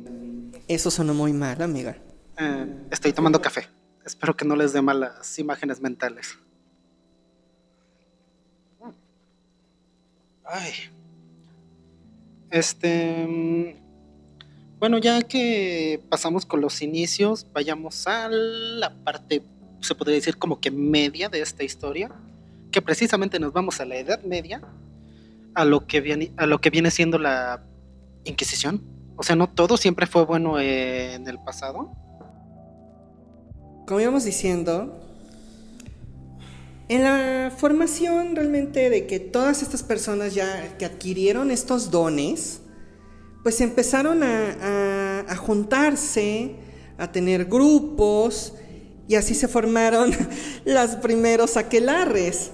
[0.68, 1.96] Eso sonó muy mal, amiga.
[2.38, 3.68] Eh, estoy tomando café.
[4.04, 6.38] Espero que no les dé malas imágenes mentales.
[10.44, 10.72] Ay.
[12.50, 13.76] Este.
[14.78, 19.42] Bueno, ya que pasamos con los inicios, vayamos a la parte,
[19.80, 22.10] se podría decir como que media de esta historia,
[22.70, 24.60] que precisamente nos vamos a la Edad Media,
[25.54, 27.62] a lo que viene, a lo que viene siendo la
[28.24, 28.82] Inquisición.
[29.16, 31.90] O sea, no todo siempre fue bueno en el pasado.
[33.86, 35.00] Como íbamos diciendo,
[36.88, 42.60] en la formación realmente de que todas estas personas ya que adquirieron estos dones,
[43.46, 46.56] pues empezaron a, juntarse,
[46.98, 48.54] a tener grupos,
[49.06, 50.10] y así se formaron
[50.64, 52.50] los primeros aquelarres.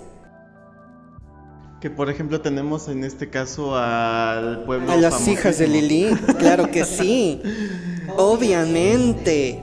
[1.81, 4.93] Que por ejemplo tenemos en este caso al pueblo.
[4.93, 7.41] A las hijas de Lili, claro que sí,
[8.19, 9.63] obviamente.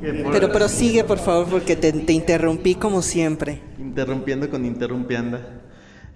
[0.00, 3.60] Pero prosigue, por favor, porque te, interrumpí como siempre.
[3.80, 5.40] Interrumpiendo con interrumpiendo.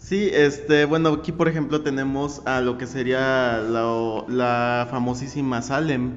[0.03, 6.17] Sí, este, bueno, aquí por ejemplo tenemos a lo que sería la, famosísima Salem,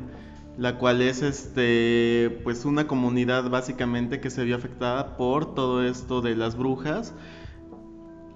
[0.57, 6.21] la cual es este, pues una comunidad básicamente que se vio afectada por todo esto
[6.21, 7.13] de las brujas.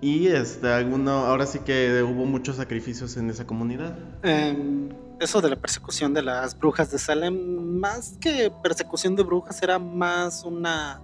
[0.01, 3.97] Y este, alguno, ahora sí que hubo muchos sacrificios en esa comunidad.
[4.21, 9.61] Em, eso de la persecución de las brujas de Salem, más que persecución de brujas,
[9.63, 11.01] era más una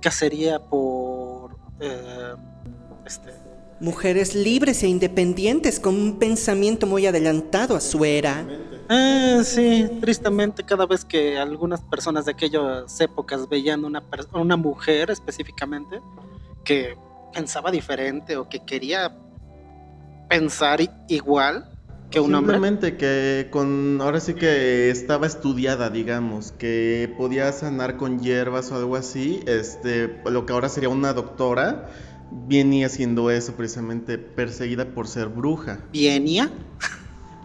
[0.00, 2.34] cacería por eh,
[3.06, 3.47] este,
[3.80, 8.46] mujeres libres e independientes con un pensamiento muy adelantado a su era.
[8.88, 15.10] Ah, sí, tristemente cada vez que algunas personas de aquellas épocas veían una, una mujer
[15.10, 16.00] específicamente
[16.64, 16.96] que
[17.32, 19.16] pensaba diferente o que quería
[20.28, 21.70] pensar igual,
[22.10, 28.20] que un Simplemente que con ahora sí que estaba estudiada, digamos, que podía sanar con
[28.20, 31.90] hierbas o algo así, este, lo que ahora sería una doctora,
[32.30, 35.80] venía haciendo eso precisamente perseguida por ser bruja.
[35.92, 36.50] ¿Venía?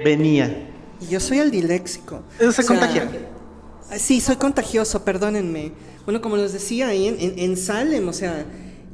[0.04, 0.70] Venía.
[1.10, 2.24] Yo soy el diléxico.
[2.52, 3.10] ¿Se contagia?
[3.98, 5.72] Sí, soy contagioso, perdónenme.
[6.06, 8.46] Bueno, como les decía ahí en, Salem, o sea,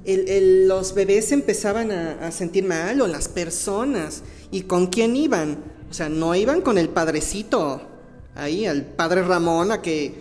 [0.05, 5.63] los bebés empezaban a, a sentir mal o las personas ¿Y con quién iban?
[5.89, 7.81] O sea, no iban con el padrecito,
[8.35, 10.13] ahí, al padre Ramón, a que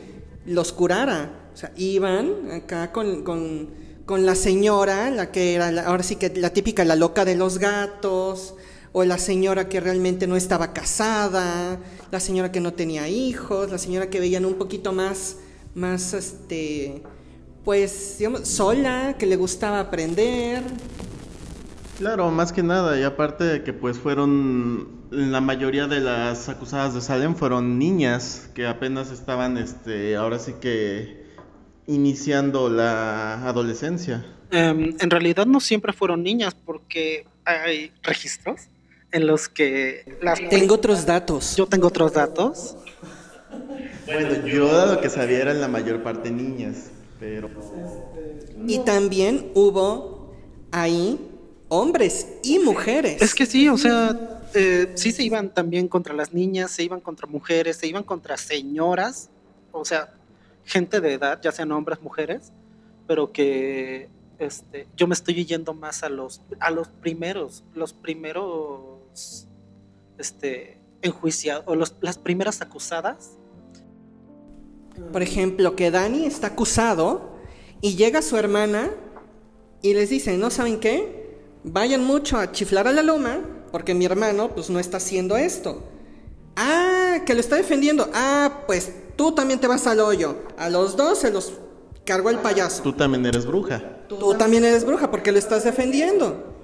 [0.46, 1.50] los curara.
[1.52, 3.70] O sea, iban acá con, con,
[4.16, 8.54] la señora, la que era, ahora sí que la típica, la loca de los gatos,
[8.92, 11.78] o la señora que realmente no estaba casada,
[12.10, 15.36] la señora que no tenía hijos, la señora que veían un poquito más,
[15.74, 17.02] más, este,
[17.64, 20.62] pues, digamos, sola, que le gustaba aprender.
[21.98, 26.94] Claro, más que nada, y aparte de que pues fueron, la mayoría de las acusadas
[26.94, 31.27] de Salem fueron niñas que apenas estaban, este, ahora sí que
[31.88, 34.24] iniciando la adolescencia.
[34.50, 38.68] Em, en realidad no siempre fueron niñas, porque hay registros
[39.10, 40.38] en los que las...
[40.48, 41.56] Tengo otros datos.
[41.56, 42.76] Yo tengo otros datos.
[44.06, 47.50] Bueno, yo lo que sabía eran la mayor parte niñas, pero...
[48.66, 50.34] Y también hubo
[50.70, 51.18] ahí
[51.68, 53.20] hombres y mujeres.
[53.22, 57.00] Es que sí, o sea, eh, sí se iban también contra las niñas, se iban
[57.00, 59.30] contra mujeres, se iban contra señoras,
[59.72, 60.17] o sea,
[60.68, 62.52] gente de edad, ya sean hombres, mujeres,
[63.06, 64.08] pero que
[64.38, 69.48] este, yo me estoy yendo más a los, a los primeros, los primeros
[70.18, 73.32] este, enjuiciados, o los, las primeras acusadas.
[75.12, 77.36] Por ejemplo, que Dani está acusado
[77.80, 78.90] y llega su hermana
[79.80, 81.38] y les dice, ¿no saben qué?
[81.64, 83.40] Vayan mucho a chiflar a la loma
[83.72, 85.82] porque mi hermano pues no está haciendo esto.
[86.56, 88.10] Ah, que lo está defendiendo.
[88.12, 90.36] Ah, pues tú también te vas al hoyo.
[90.56, 91.52] A los dos se los
[92.06, 92.82] cargó el payaso.
[92.82, 93.82] Tú también eres bruja.
[94.08, 96.54] Tú también eres bruja porque lo estás defendiendo.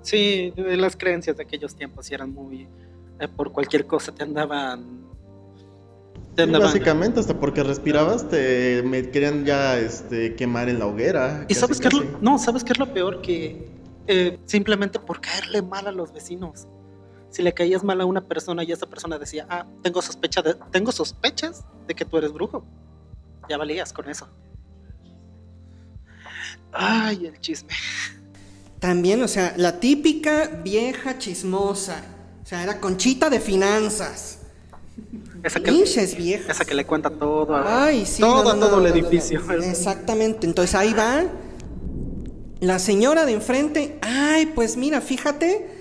[0.00, 2.66] Sí, las creencias de aquellos tiempos eran muy...
[3.18, 5.04] Eh, por cualquier cosa te andaban...
[6.34, 6.68] Te andaban...
[6.68, 11.44] básicamente, hasta porque respirabas te me querían ya este, quemar en la hoguera.
[11.48, 12.04] ¿Y sabes qué es lo...
[12.20, 13.20] No, ¿sabes qué es lo peor?
[13.20, 13.68] Que
[14.06, 16.66] eh, simplemente por caerle mal a los vecinos.
[17.30, 20.56] Si le caías mal a una persona y esa persona decía, ah, tengo, sospecha de,
[20.72, 22.64] tengo sospechas de que tú eres brujo,
[23.48, 24.28] ya valías con eso.
[26.72, 27.74] Ay, el chisme.
[28.78, 32.02] También, o sea, la típica vieja chismosa.
[32.42, 34.38] O sea, era conchita de finanzas.
[35.42, 36.56] Esa que, viejas.
[36.56, 39.40] Esa que le cuenta todo a, Ay, sí, todo, todo el edificio.
[39.62, 40.46] Exactamente.
[40.46, 41.24] Entonces ahí va
[42.60, 45.79] la señora de enfrente, ay, pues mira, fíjate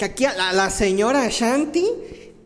[0.00, 1.86] que aquí la, señora Shanti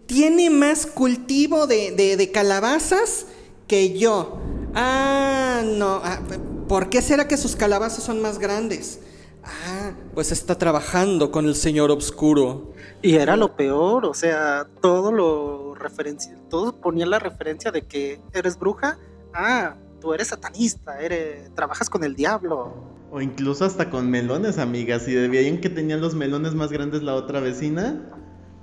[0.07, 3.27] tiene más cultivo de, calabazas
[3.69, 4.41] que yo.
[4.75, 6.19] Ah, no, ah,
[6.67, 8.99] ¿por qué será que sus calabazas son más grandes?
[9.45, 12.73] Ah, pues está trabajando con el señor oscuro.
[13.03, 18.21] Y era lo peor, o sea, todo lo referencia, todos ponían la referencia de que
[18.33, 18.99] eres bruja.
[19.33, 22.94] Ah, tú eres satanista, eres, trabajas con el diablo.
[23.15, 25.03] O incluso hasta con melones, amigas.
[25.03, 28.11] Si veían que tenían los melones más grandes la otra vecina,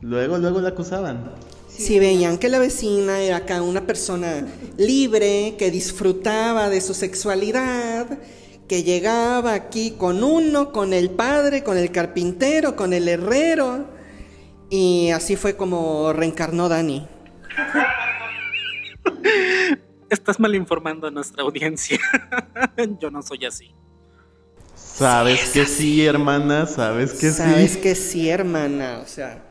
[0.02, 1.32] luego, luego la acusaban.
[1.70, 4.46] Si veían que la vecina era acá una persona
[4.76, 8.20] libre, que disfrutaba de su sexualidad,
[8.68, 13.86] que llegaba aquí con uno, con el padre, con el carpintero, con el herrero.
[14.70, 17.08] Y así fue como reencarnó Dani.
[20.10, 22.02] Estás mal informando a nuestra audiencia.
[23.00, 23.74] Yo no soy así.
[24.94, 27.38] Sabes que sí, hermana, sabes que sí.
[27.38, 29.44] Sabes que sí, hermana, o sea.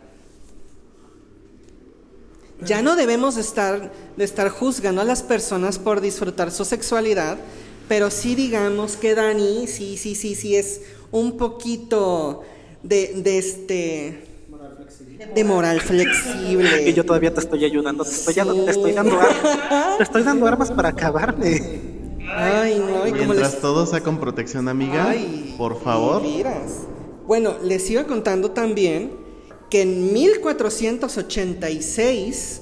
[2.62, 7.38] Ya no debemos de estar, de estar juzgando a las personas por disfrutar su sexualidad,
[7.88, 12.43] pero sí digamos que Dani, sí, sí, sí, sí, es un poquito
[12.82, 14.26] de, de este...
[15.34, 16.88] De moral flexible.
[16.88, 20.47] Y yo todavía te estoy ayudando, te estoy, te estoy dando armas, te estoy dando
[20.47, 21.99] armas para acabarme.
[22.32, 25.14] Ay, no, Mientras todo sea con protección, amiga,
[25.58, 26.22] por favor.
[27.26, 29.12] Bueno, les iba contando también
[29.68, 32.60] que en 1486,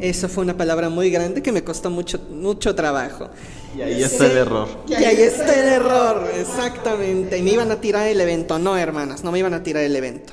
[0.00, 3.28] eso fue una palabra muy grande que me costó mucho, mucho trabajo.
[3.76, 4.66] Y ahí está el error.
[4.88, 7.36] Y ahí está el error, exactamente.
[7.38, 8.58] Y me iban a tirar el evento.
[8.58, 10.32] No, hermanas, no me iban a tirar el evento.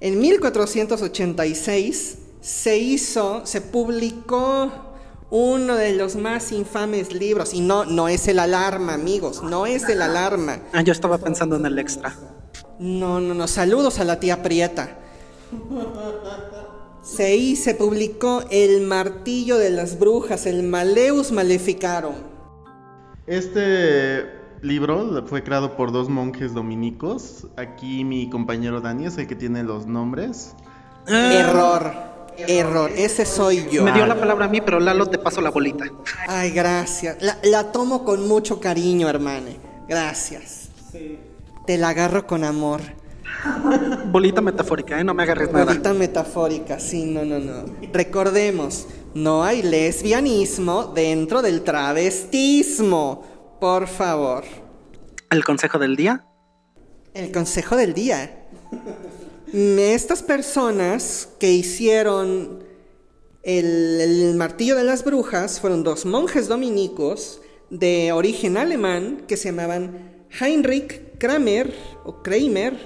[0.00, 4.85] En 1486 se hizo, se publicó
[5.30, 7.54] uno de los más infames libros.
[7.54, 10.58] Y no, no es el alarma, amigos, no es el alarma.
[10.72, 12.14] Ah, yo estaba pensando en el extra.
[12.78, 14.98] No, no, no, saludos a la tía Prieta.
[17.02, 22.14] Se, se publicó El martillo de las brujas, el Maleus Maleficarum.
[23.26, 24.24] Este
[24.62, 27.46] libro fue creado por dos monjes dominicos.
[27.56, 30.54] Aquí mi compañero Dani es el que tiene los nombres.
[31.06, 32.15] Error.
[32.38, 33.84] Error, ese soy yo.
[33.84, 35.84] Me dio la palabra a mí, pero Lalo te paso la bolita.
[36.28, 37.16] Ay, gracias.
[37.42, 39.56] La, tomo con mucho cariño, hermane.
[39.88, 40.68] Gracias.
[40.92, 41.18] Sí.
[41.66, 42.80] Te la agarro con amor.
[44.06, 45.04] Bolita metafórica, ¿eh?
[45.04, 45.64] No me agarres nada.
[45.64, 47.64] Bolita metafórica, sí, no, no, no.
[47.92, 53.22] Recordemos, no hay lesbianismo dentro del travestismo.
[53.60, 54.44] Por favor.
[55.30, 56.26] ¿El consejo del día?
[57.14, 58.46] El consejo del día.
[59.52, 62.64] Estas personas que hicieron
[63.44, 67.40] el, martillo de las brujas fueron dos monjes dominicos
[67.70, 71.72] de origen alemán que se llamaban Heinrich Kramer
[72.04, 72.76] o Kramer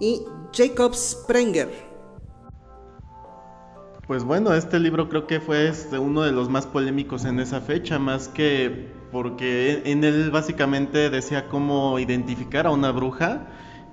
[0.00, 1.68] y Jacob Sprenger.
[4.06, 7.60] Pues bueno, este libro creo que fue este, uno de los más polémicos en esa
[7.60, 13.48] fecha, más que porque en él básicamente decía cómo identificar a una bruja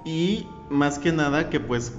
[0.05, 1.93] y más que nada que pues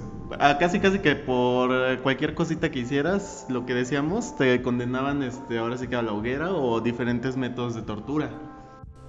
[0.59, 5.77] casi casi que por cualquier cosita que hicieras, lo que decíamos, te condenaban este ahora
[5.77, 8.29] sí que a la hoguera o diferentes métodos de tortura.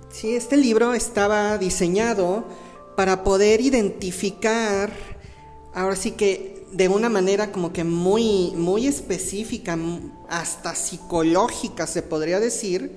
[0.09, 2.45] Sí, este libro estaba diseñado
[2.97, 4.91] para poder identificar,
[5.75, 9.79] ahora sí que de una manera como que muy, muy específica,
[10.29, 12.93] hasta psicológica se podría decir,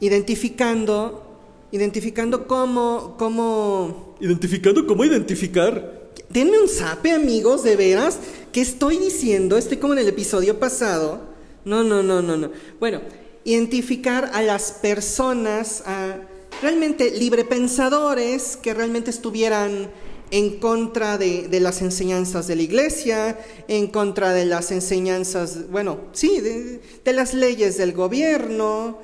[0.00, 1.24] identificando,
[1.72, 4.14] identificando cómo, cómo...
[4.20, 6.05] Identificando cómo identificar.
[6.28, 8.18] Denme un zape, amigos, de veras.
[8.52, 9.56] ¿Qué estoy diciendo?
[9.56, 11.20] Estoy como en el episodio pasado.
[11.64, 12.50] No, no, no, no, no.
[12.80, 13.00] Bueno,
[13.44, 16.16] identificar a las personas, a
[16.62, 19.90] realmente librepensadores que realmente estuvieran
[20.30, 26.40] en contra de, las enseñanzas de la iglesia, en contra de las enseñanzas, bueno, sí,
[26.40, 28.98] de, las leyes del gobierno,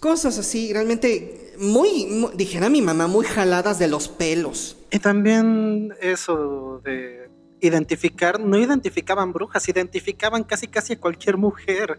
[0.00, 4.76] cosas así, realmente muy, dijera mi mamá, muy jaladas de los pelos.
[4.94, 7.28] Y también eso de
[7.60, 11.98] identificar, no identificaban brujas, identificaban casi casi a cualquier mujer.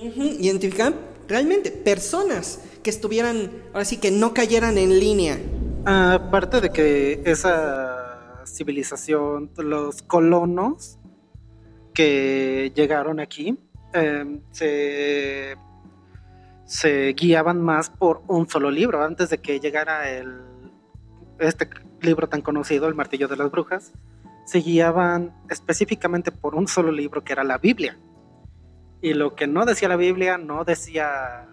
[0.00, 0.94] Identificaban
[1.28, 5.38] realmente personas que estuvieran, ahora sí que no cayeran en línea.
[5.84, 10.98] Aparte de que esa civilización, los colonos
[11.92, 13.58] que llegaron aquí,
[13.92, 15.56] em, se,
[16.64, 19.04] se guiaban más por un solo libro.
[19.04, 20.53] Antes de que llegara el,
[21.38, 21.68] este
[22.00, 23.92] libro tan conocido, El Martillo de las Brujas,
[24.44, 27.98] se guiaban específicamente por un solo libro que era la Biblia.
[29.00, 31.46] Y lo que no decía la Biblia no decía,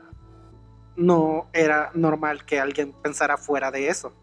[0.95, 4.13] no era normal que alguien pensara fuera de eso.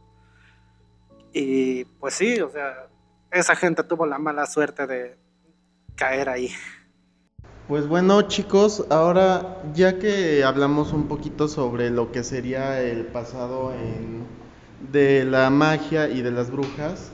[1.32, 2.88] Y pues sí, o sea,
[3.30, 5.18] esa gente tuvo la mala suerte de
[5.94, 6.50] caer ahí.
[7.68, 13.74] Pues bueno chicos, ahora ya que hablamos un poquito sobre lo que sería el pasado
[14.92, 17.10] de la magia y de las brujas,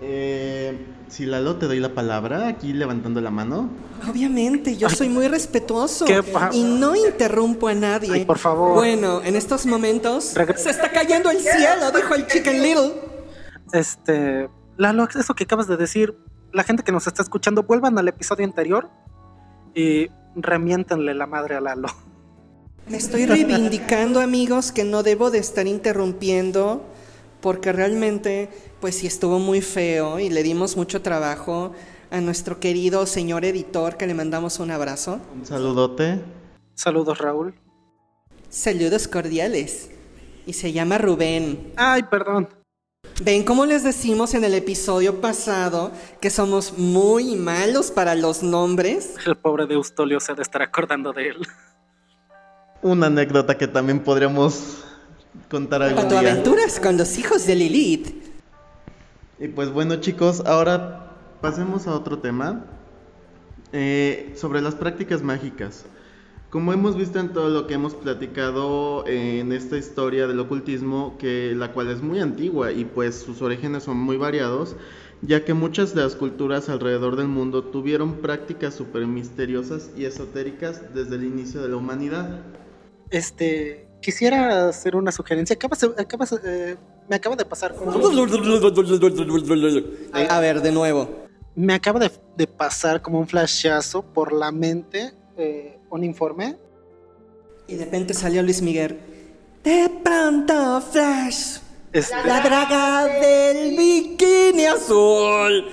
[0.00, 3.70] eh, si Lalo te doy la palabra, aquí levantando la mano.
[4.08, 6.04] Obviamente, yo soy muy respetuoso
[6.52, 8.26] y no interrumpo a nadie.
[8.26, 8.74] por favor.
[8.74, 12.92] Bueno, en estos momentos se está cayendo el cielo, dijo el Chicken Little.
[13.72, 16.16] Este, Lalo, eso que acabas de decir,
[16.52, 18.90] la gente que nos está escuchando, vuelvan al episodio anterior
[19.74, 21.88] y remiéntenle la madre a Lalo.
[22.88, 26.84] Me estoy reivindicando, amigos, que no debo de estar interrumpiendo
[27.40, 28.48] porque realmente
[28.80, 31.72] pues sí estuvo muy feo y le dimos mucho trabajo
[32.10, 35.20] a nuestro querido señor editor que le mandamos un abrazo.
[35.34, 36.20] Un saludote.
[36.74, 37.54] Saludos Raúl.
[38.48, 39.90] Saludos cordiales.
[40.46, 41.72] Y se llama Rubén.
[41.74, 42.48] Ay, perdón.
[43.20, 49.14] Ven cómo les decimos en el episodio pasado que somos muy malos para los nombres.
[49.26, 51.36] El pobre de Eustolio se ha de estar acordando de él.
[52.82, 54.84] Una anécdota que también podríamos
[55.50, 56.20] contar algún día.
[56.20, 58.08] aventuras con los hijos de Lilith.
[59.38, 62.64] Y pues bueno chicos, ahora pasemos a otro tema.
[63.72, 65.84] Eh, sobre las prácticas mágicas.
[66.50, 71.52] Como hemos visto en todo lo que hemos platicado en esta historia del ocultismo, que
[71.54, 74.76] la cual es muy antigua y pues sus orígenes son muy variados,
[75.20, 80.94] ya que muchas de las culturas alrededor del mundo tuvieron prácticas súper misteriosas y esotéricas
[80.94, 82.40] desde el inicio de la humanidad.
[83.10, 85.56] Este, quisiera hacer una sugerencia.
[85.56, 86.76] Eh,
[87.08, 87.74] me acaba de pasar.
[90.12, 91.26] A ver, de nuevo.
[91.54, 96.56] Me acaba de, pasar como un flashazo por la mente eh, un informe.
[97.68, 98.98] Y de repente salió Luis Miguel.
[99.64, 101.58] De pronto, Flash.
[101.92, 105.66] Este la draga del bikini azul.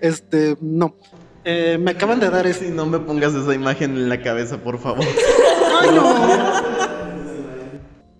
[0.00, 0.96] Este, no.
[1.44, 2.70] Eh, me acaban de dar ese.
[2.70, 5.04] No me pongas esa imagen en la cabeza, por favor.
[5.80, 6.88] Ay, no.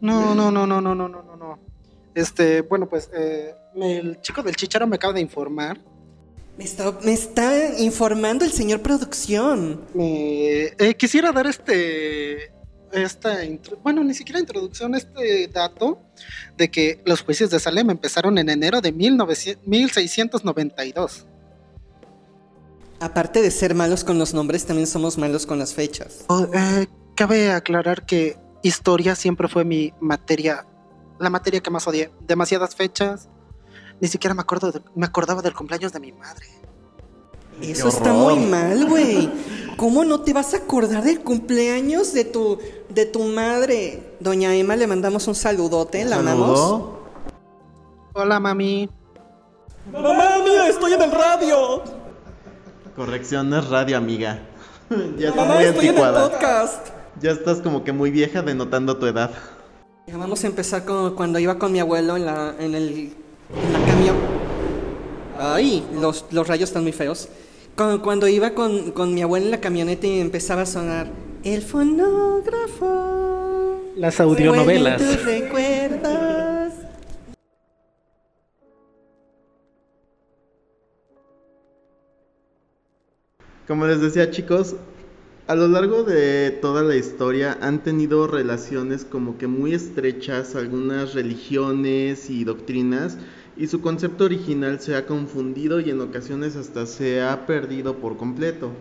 [0.00, 1.58] No, no, no, no, no, no, no, no.
[2.14, 5.78] Este, bueno, pues eh, el chico del chicharo me acaba de informar.
[6.56, 9.84] Me está, me está informando el señor producción.
[9.98, 12.52] Eh, quisiera dar este,
[12.92, 13.38] esta,
[13.82, 16.00] bueno, ni siquiera introducción, este dato
[16.56, 21.26] de que los juicios de Salem empezaron en enero de 1692.
[23.00, 26.24] Aparte de ser malos con los nombres, también somos malos con las fechas.
[26.26, 26.88] Oh, eh,
[27.18, 30.64] cabe aclarar que historia siempre fue mi materia,
[31.18, 32.12] la materia que más odié.
[32.20, 33.28] Demasiadas fechas.
[34.00, 36.46] Ni siquiera me acuerdo, me acordaba del cumpleaños de mi madre.
[37.60, 39.28] Eso está muy mal, güey.
[39.76, 42.58] ¿Cómo no te vas a acordar del cumpleaños de tu,
[42.88, 44.14] de tu madre?
[44.20, 46.84] Doña Emma, le mandamos un saludote, la amamos.
[48.12, 48.88] Hola, mami.
[49.90, 51.82] Mamá mía, estoy en el radio.
[52.94, 54.38] Corrección, no es radio, amiga.
[55.18, 56.97] ya está Mamá, estoy en el podcast.
[57.20, 59.32] Ya estás como que muy vieja denotando tu edad.
[60.12, 63.12] Vamos a empezar con cuando iba con mi abuelo en, la, en el
[63.54, 64.16] en la camión.
[65.38, 67.28] Ay, los, los rayos están muy feos.
[67.76, 71.08] Cuando, cuando iba con, con mi abuela en la camioneta y empezaba a sonar
[71.44, 72.86] el fonógrafo.
[73.96, 74.98] Las audionovelas.
[74.98, 76.72] Vuelven tus recuerdos.
[83.66, 84.76] Como les decía chicos,
[85.48, 91.14] a lo largo de toda la historia han tenido relaciones como que muy estrechas algunas
[91.14, 93.16] religiones y doctrinas
[93.56, 98.18] y su concepto original se ha confundido y en ocasiones hasta se ha perdido por
[98.18, 98.72] completo.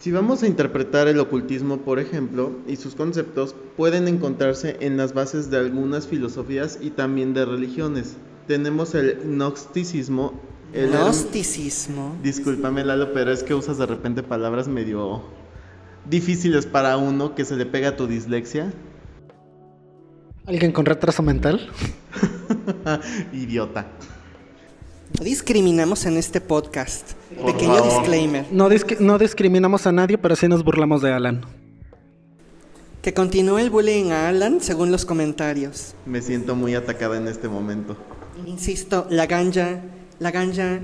[0.00, 5.14] Si vamos a interpretar el ocultismo, por ejemplo, y sus conceptos pueden encontrarse en las
[5.14, 8.16] bases de algunas filosofías y también de religiones.
[8.48, 10.40] Tenemos el gnosticismo,
[10.72, 12.16] el Gnosticismo.
[12.22, 15.22] Discúlpame Lalo, pero es que usas de repente palabras medio
[16.08, 18.72] difíciles para uno que se le pega a tu dislexia.
[20.46, 21.68] ¿Alguien con retraso mental?
[23.32, 23.86] Idiota.
[25.18, 27.12] No discriminamos en este podcast.
[27.40, 27.92] Por Pequeño favor.
[28.00, 28.46] disclaimer.
[28.52, 31.42] No, disc- no discriminamos a nadie, pero sí nos burlamos de Alan.
[33.02, 35.94] Que continúe el bullying a Alan según los comentarios.
[36.06, 37.96] Me siento muy atacada en este momento.
[38.46, 39.80] Insisto, la ganja,
[40.20, 40.78] la ganja,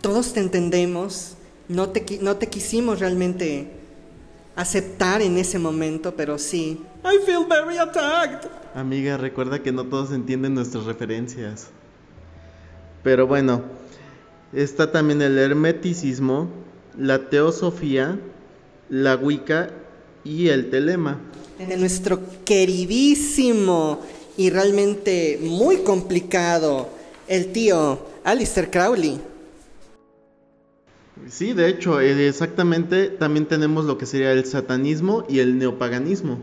[0.00, 1.34] todos te entendemos.
[1.68, 3.70] No te, no te quisimos realmente
[4.54, 6.80] aceptar en ese momento, pero sí.
[7.04, 8.48] I feel very attacked.
[8.74, 11.68] Amiga, recuerda que no todos entienden nuestras referencias.
[13.02, 13.62] Pero bueno,
[14.52, 16.48] está también el hermeticismo,
[16.96, 18.18] la teosofía,
[18.88, 19.70] la wicca
[20.24, 21.18] y el telema.
[21.58, 24.00] De nuestro queridísimo
[24.36, 26.88] y realmente muy complicado,
[27.32, 29.18] el tío Alistair Crowley.
[31.30, 36.38] Sí, de hecho, eh, exactamente también tenemos lo que sería el satanismo y el neopaganismo.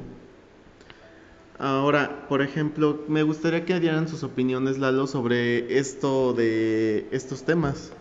[1.60, 7.92] Ahora, por ejemplo, me gustaría que dieran sus opiniones, Lalo, sobre esto de estos temas.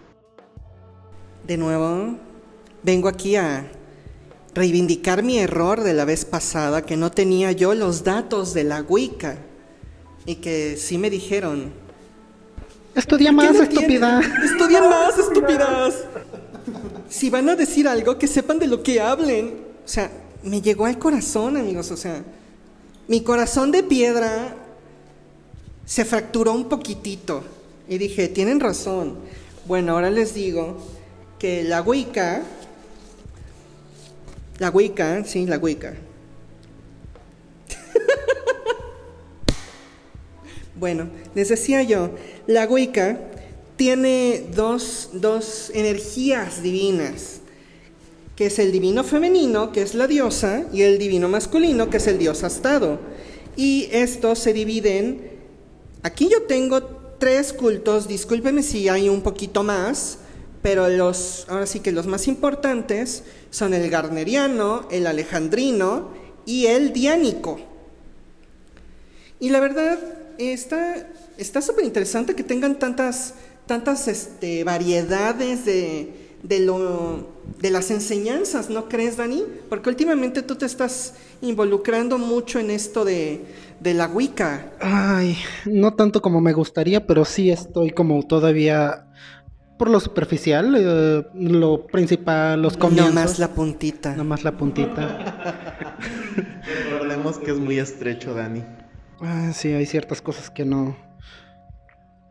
[1.47, 2.17] De nuevo,
[2.83, 3.71] vengo aquí a
[4.55, 8.81] reivindicar mi error de la vez pasada, que no tenía yo los datos de la
[8.81, 9.37] Wicca.
[10.25, 11.88] Y que sí me dijeron.
[12.99, 14.21] Estudia "¿Qué más, no estúpida.
[14.45, 15.95] Estudien más, estúpidas.
[17.09, 19.55] Si van a decir algo, que sepan de lo que hablen.
[19.85, 20.11] O sea,
[20.43, 21.93] me llegó al corazón, amigos.
[21.93, 22.25] O sea,
[23.07, 24.53] mi corazón de piedra
[25.87, 27.45] se fracturó un poquitito.
[27.89, 29.17] Y dije, tienen razón.
[29.67, 30.77] Bueno, ahora les digo
[31.39, 32.43] que la Wicca,
[34.59, 35.95] la Wicca, sí, la Wicca.
[40.79, 42.11] bueno, les decía yo,
[42.47, 43.19] la Wicca
[43.77, 47.41] tiene dos, dos energías divinas,
[48.37, 52.07] que es el divino femenino, que es la diosa, y el divino masculino, que es
[52.07, 52.99] el dios astado.
[53.57, 55.31] Y estos se dividen,
[56.03, 56.83] aquí yo tengo
[57.19, 60.19] tres cultos, discúlpeme si hay un poquito más,
[60.63, 66.11] pero los, ahora sí que los más importantes son el garneriano, el alejandrino
[66.47, 67.61] y el diánico.
[69.41, 69.99] Y la verdad,
[70.39, 71.07] está
[71.39, 73.35] está súper interesante que tengan tantas,
[73.67, 76.13] tantas este, variedades de,
[76.43, 77.29] de, lo,
[77.61, 79.45] de las enseñanzas, ¿no crees, Dani?
[79.69, 83.41] Porque últimamente tú te estás involucrando mucho en esto de,
[83.81, 84.73] de la Wicca.
[84.81, 89.05] Ay, no tanto como me gustaría, pero sí estoy como todavía
[89.79, 93.15] por lo superficial, eh, lo principal, los comienzos.
[93.15, 94.17] No más la puntita.
[94.17, 95.97] Nomás la puntita.
[96.91, 98.65] Recordemos que es muy estrecho, Dani.
[99.21, 100.97] Ah, sí, hay ciertas cosas que no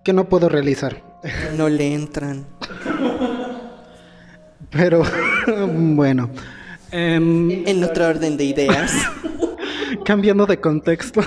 [0.03, 1.03] que no puedo realizar.
[1.57, 2.45] No le entran.
[4.71, 5.03] Pero
[5.67, 6.29] bueno,
[6.91, 8.93] em, En otro orden de ideas.
[10.05, 11.21] cambiando de contexto,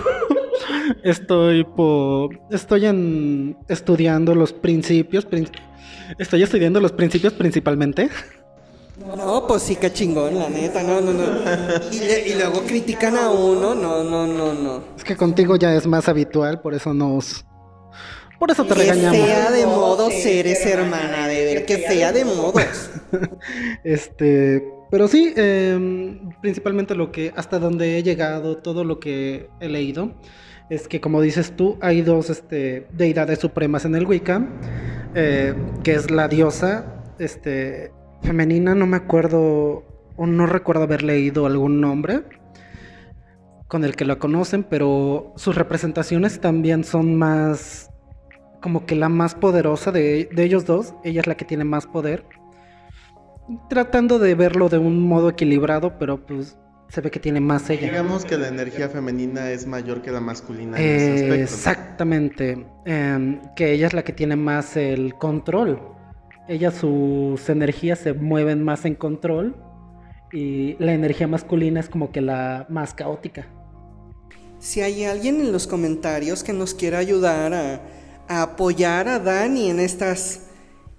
[1.03, 5.49] estoy por estoy en estudiando los principios, prin-
[6.19, 8.09] estoy estudiando los principios principalmente.
[9.17, 11.25] No, pues sí, que chingón, la neta, no, no, no.
[11.91, 14.85] Y, le- y luego critican a uno, no, no, no, no.
[14.97, 17.45] Es que contigo ya es más habitual, por eso nos
[18.39, 19.19] por eso te regañamos.
[19.21, 22.91] fea de modos eres, hermana, de ver, qué fea de modos.
[23.85, 29.69] Este, pero sí, em, principalmente lo que hasta donde he llegado, todo lo que he
[29.69, 30.13] leído,
[30.71, 34.47] es que como dices tú, hay dos este, deidades supremas en el Wicca,
[35.15, 37.93] eh, que es la diosa, este,
[38.23, 39.85] femenina, no me acuerdo
[40.17, 42.23] o no recuerdo haber leído algún nombre
[43.69, 47.91] con el que la conocen, pero sus representaciones también son más
[48.61, 51.87] como que la más poderosa de, de ellos dos, ella es la que tiene más
[51.87, 52.27] poder
[53.69, 56.57] tratando de verlo de un modo equilibrado, pero pues
[56.89, 57.89] se ve que tiene más ella.
[57.89, 61.35] Digamos que la energía femenina es mayor que la masculina en ese aspecto.
[61.35, 62.67] Exactamente.
[62.85, 65.81] Em, que ella es la que tiene más el control.
[66.51, 69.55] Ella, sus energías se mueven más en control.
[70.33, 73.47] Y la energía masculina es como que la más caótica.
[74.59, 77.81] Si hay alguien en los comentarios que nos quiera ayudar a,
[78.27, 80.49] a apoyar a Dani en estas.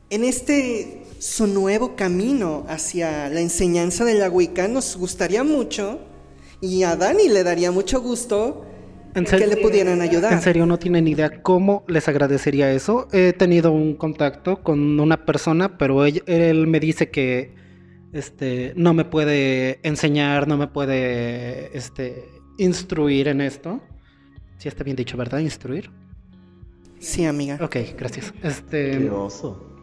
[0.10, 6.00] en este su nuevo camino hacia la enseñanza de la Wicca, nos gustaría mucho.
[6.62, 8.66] Y a Dani le daría mucho gusto
[9.14, 10.32] En que le pudieran ayudar.
[10.34, 13.08] En serio, no tienen idea cómo les agradecería eso.
[13.12, 17.54] He tenido un contacto con una persona, pero él, él me dice que
[18.14, 22.26] este, no me puede enseñar, no me puede este,
[22.58, 23.82] instruir en esto.
[24.58, 25.40] Si está bien dicho, ¿verdad?
[25.40, 25.90] Instruir.
[27.00, 27.58] Sí, amiga.
[27.62, 28.34] Ok, gracias.
[28.44, 29.78] Este, Qué oso.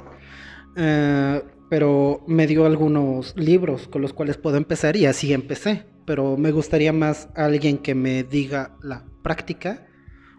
[0.77, 5.85] eh, pero me dio algunos libros con los cuales puedo empezar y así empecé.
[6.09, 9.87] Pero me gustaría más alguien que me diga la práctica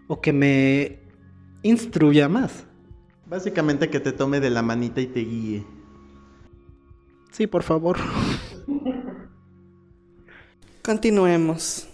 [0.08, 1.00] o que me
[1.62, 2.66] instruya más.
[3.28, 5.64] Básicamente que te tome de la manita y te guíe.
[7.30, 8.00] Sí, por favor.
[10.82, 11.88] Continuemos.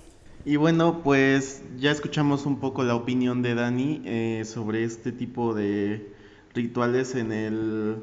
[0.45, 5.53] Y bueno, pues ya escuchamos un poco la opinión de Dani eh, sobre este tipo
[5.53, 6.13] de
[6.53, 7.97] rituales en el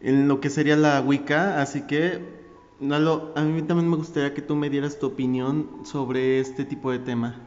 [0.00, 2.45] en lo que sería la Wicca, así que
[2.78, 6.90] Nalo, a mí también me gustaría que tú me dieras tu opinión sobre este tipo
[6.90, 7.40] de tema.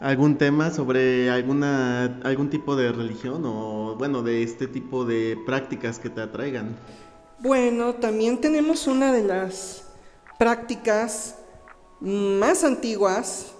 [0.00, 5.98] ¿Algún tema sobre alguna algún tipo de religión o bueno, de este tipo de prácticas
[5.98, 6.76] que te atraigan?
[7.40, 9.84] Bueno, también tenemos una de las
[10.38, 11.36] prácticas
[12.00, 13.54] más antiguas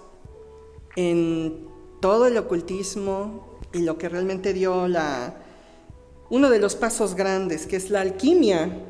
[0.95, 1.67] en
[1.99, 5.35] todo el ocultismo y lo que realmente dio la
[6.29, 8.85] uno de los pasos grandes, que es la alquimia.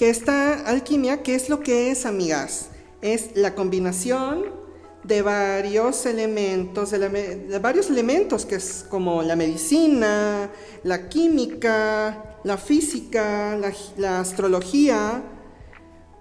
[0.00, 2.70] Que esta alquimia, ¿qué es lo que es, amigas?
[3.02, 4.46] Es la combinación
[5.04, 10.50] de varios elementos, de, la de varios elementos, que es como la medicina,
[10.84, 15.22] la química, la física, la, la astrología,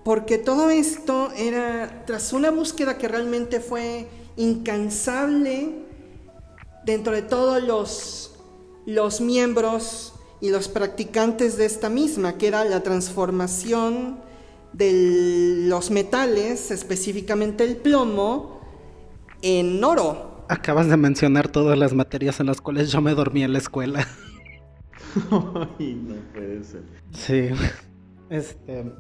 [0.04, 5.86] porque todo esto era tras una búsqueda que realmente fue incansable
[6.84, 8.36] dentro de todos los,
[8.86, 14.20] los miembros y los practicantes de esta misma, que era la transformación
[14.74, 18.62] de los metales, específicamente el plomo,
[19.42, 20.46] en oro.
[20.48, 24.08] Acabas de mencionar todas las materias en las cuales yo me dormí en la escuela.
[25.80, 26.84] Ay, no puede ser.
[27.12, 27.50] Sí.
[28.30, 28.94] Este.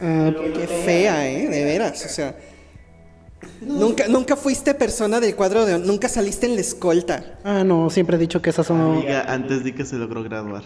[0.00, 1.48] eh, Qué fea, ¿eh?
[1.48, 2.36] De veras, o sea.
[3.62, 5.78] Nunca, nunca fuiste persona del cuadro de...
[5.78, 7.38] Nunca saliste en la escolta.
[7.44, 10.62] ah, no, siempre he dicho que esas son Amiga, antes di que se logró graduar.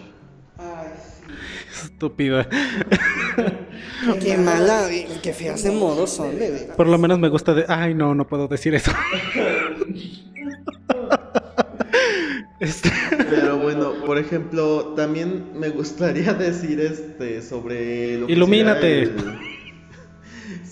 [1.84, 2.46] estúpidas.
[4.20, 6.76] Qué mala, y qué feas de modo son, de veras.
[6.76, 7.64] Por lo menos me gusta de.
[7.68, 8.92] Ay, no, no puedo decir eso.
[12.60, 12.90] Este,
[13.28, 19.02] Pero bueno, por ejemplo, también me gustaría decir este sobre lo que Ilumínate.
[19.02, 19.16] el-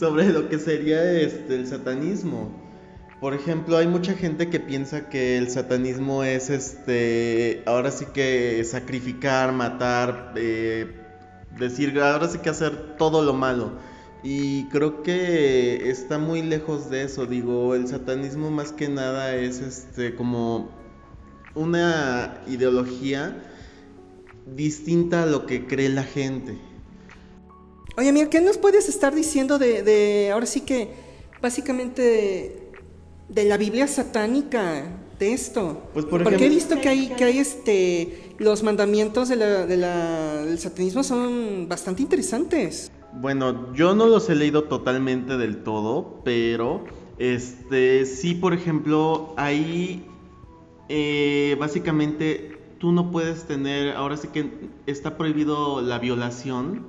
[0.03, 2.51] sobre lo que sería este el satanismo.
[3.21, 8.65] Por ejemplo, hay mucha gente que piensa que el satanismo es este ahora sí que
[8.65, 10.91] sacrificar, matar, eh,
[11.57, 13.75] decir ahora sí que hacer todo lo malo.
[14.25, 17.27] Y creo que está muy lejos de eso.
[17.27, 20.69] Digo, el satanismo más que nada es este como
[21.55, 23.41] una ideología
[24.57, 26.72] distinta a lo que cree la gente.
[27.97, 30.88] Oye, amiga, ¿qué nos puedes estar diciendo de, de ahora sí que,
[31.43, 32.68] básicamente, de,
[33.28, 34.84] de la Biblia satánica,
[35.18, 35.82] de esto?
[35.93, 39.76] Pues, por Porque he visto que hay, que hay este, los mandamientos de la- de
[39.76, 42.90] la- del satanismo son bastante interesantes.
[43.12, 46.84] Bueno, yo no los he leído totalmente del todo, pero
[47.18, 50.07] este sí, por ejemplo, ahí
[50.88, 54.51] eh, básicamente tú no puedes tener, ahora sí que
[54.86, 56.86] está prohibido la violación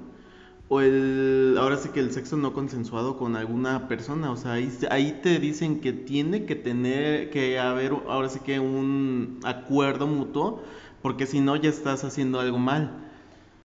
[0.73, 4.71] o el, ahora sí que el sexo no consensuado con alguna persona, o sea, ahí,
[4.89, 10.63] ahí te dicen que tiene que tener, que haber ahora sí que un acuerdo mutuo,
[11.01, 12.99] porque si no ya estás haciendo algo mal.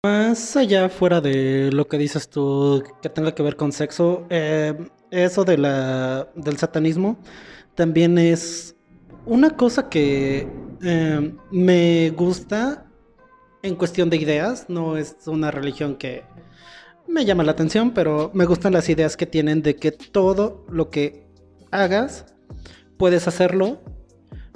[0.05, 4.75] Más allá fuera de lo que dices tú que tenga que ver con sexo, eh,
[5.11, 7.19] eso de la, del satanismo
[7.77, 8.75] también es
[9.25, 10.49] una cosa que
[10.83, 12.87] eh, me gusta
[13.63, 14.67] en cuestión de ideas.
[14.69, 16.25] No es una religión que
[17.09, 20.91] me llama la atención, pero me gustan las ideas que tienen de que todo lo
[20.91, 21.27] que
[21.71, 22.27] hagas
[22.97, 23.81] puedes hacerlo,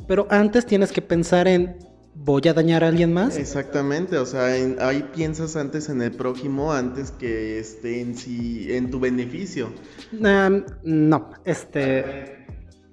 [0.07, 1.79] pero antes tienes que pensar en
[2.15, 3.37] voy a dañar a alguien más.
[3.37, 8.67] Exactamente, o sea, en- ahí piensas antes en el prójimo antes que esté en sí,
[8.71, 9.73] en tu beneficio.
[10.13, 12.47] No, este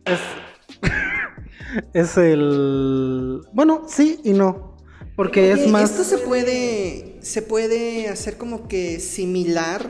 [0.05, 0.19] es
[1.93, 4.68] es el bueno, sí y no,
[5.19, 9.85] porque es más Esto se puede, se puede hacer como que similar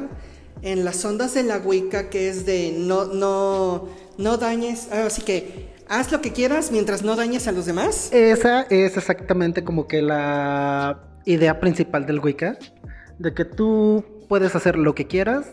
[0.64, 5.22] en las ondas de la Wicca, que es de no, no, no dañes, ah, así
[5.22, 8.10] que haz lo que quieras mientras no dañes a los demás.
[8.12, 12.58] Esa es exactamente como que la idea principal del Wicca,
[13.20, 15.46] de que tú puedes hacer lo que quieras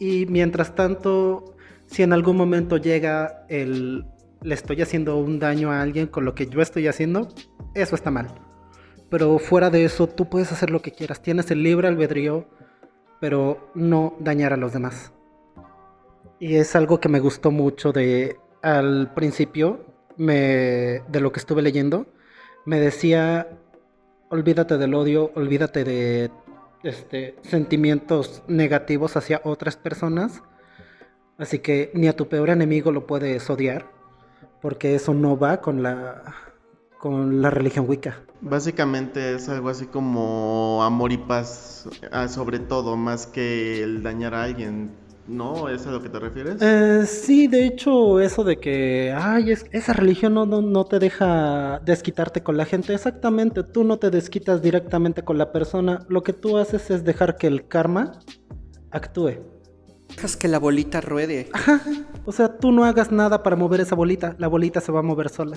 [0.00, 1.54] y mientras tanto,
[1.86, 4.06] si en algún momento llega el
[4.42, 7.28] le estoy haciendo un daño a alguien con lo que yo estoy haciendo,
[7.74, 8.43] eso está mal.
[9.14, 12.48] Pero fuera de eso, tú puedes hacer lo que quieras, tienes el libre albedrío,
[13.20, 15.12] pero no dañar a los demás.
[16.40, 19.86] Y es algo que me gustó mucho de al principio
[20.16, 22.08] me, de lo que estuve leyendo.
[22.64, 23.56] Me decía,
[24.30, 26.32] olvídate del odio, olvídate de
[26.82, 30.42] este, sentimientos negativos hacia otras personas.
[31.38, 33.86] Así que ni a tu peor enemigo lo puedes odiar,
[34.60, 36.34] porque eso no va con la,
[37.04, 38.16] con la religión Wicca.
[38.40, 44.32] Básicamente es algo así como amor y paz, ah, sobre todo, más que el dañar
[44.34, 44.90] a alguien.
[45.26, 45.68] ¿No?
[45.70, 46.56] ¿Es a lo que te refieres?
[46.60, 50.98] Eh, sí, de hecho, eso de que, ay, es- esa religión no, no, no te
[50.98, 52.92] deja desquitarte con la gente.
[52.94, 56.00] Exactamente, tú no te desquitas directamente con la persona.
[56.08, 58.18] Lo que tú haces es dejar que el karma
[58.90, 59.36] actúe.
[60.14, 61.48] Dejas que la bolita ruede.
[61.54, 61.80] Ajá.
[62.26, 64.36] O sea, tú no hagas nada para mover esa bolita.
[64.38, 65.56] La bolita se va a mover sola.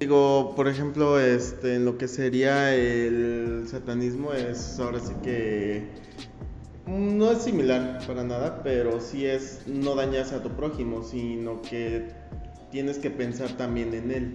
[0.00, 5.88] Digo, por ejemplo, este, en lo que sería el satanismo es ahora sí que
[6.86, 12.06] no es similar para nada, pero sí es no dañas a tu prójimo, sino que
[12.70, 14.34] tienes que pensar también en él.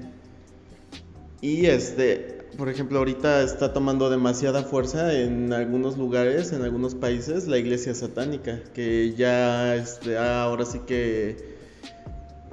[1.41, 7.47] Y este, por ejemplo, ahorita está tomando demasiada fuerza en algunos lugares, en algunos países,
[7.47, 11.54] la iglesia satánica, que ya este, ahora sí que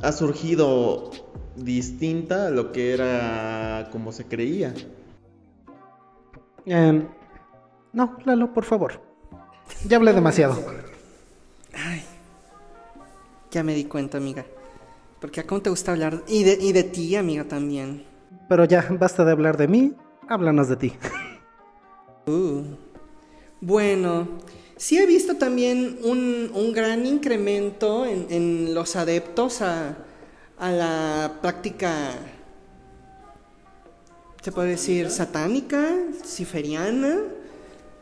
[0.03, 1.11] ha surgido
[1.57, 4.75] distinta a lo que era como se creía.
[6.67, 7.07] Em,
[7.93, 9.01] no, Lalo, por favor.
[9.87, 10.59] Ya hablé demasiado.
[13.51, 14.47] Ya me di cuenta, amiga.
[15.21, 16.23] Porque a cómo te gusta hablar.
[16.27, 18.05] Y de, y de ti, amiga, también.
[18.49, 19.93] Pero ya, basta de hablar de mí.
[20.29, 20.93] Háblanos de ti.
[22.27, 22.63] Uh.
[23.61, 24.29] Bueno,
[24.83, 29.97] sí he visto también un, un gran incremento en, en los adeptos a,
[30.59, 32.11] a la práctica,
[34.43, 35.89] se puede decir, satánica,
[36.25, 37.17] ciferiana,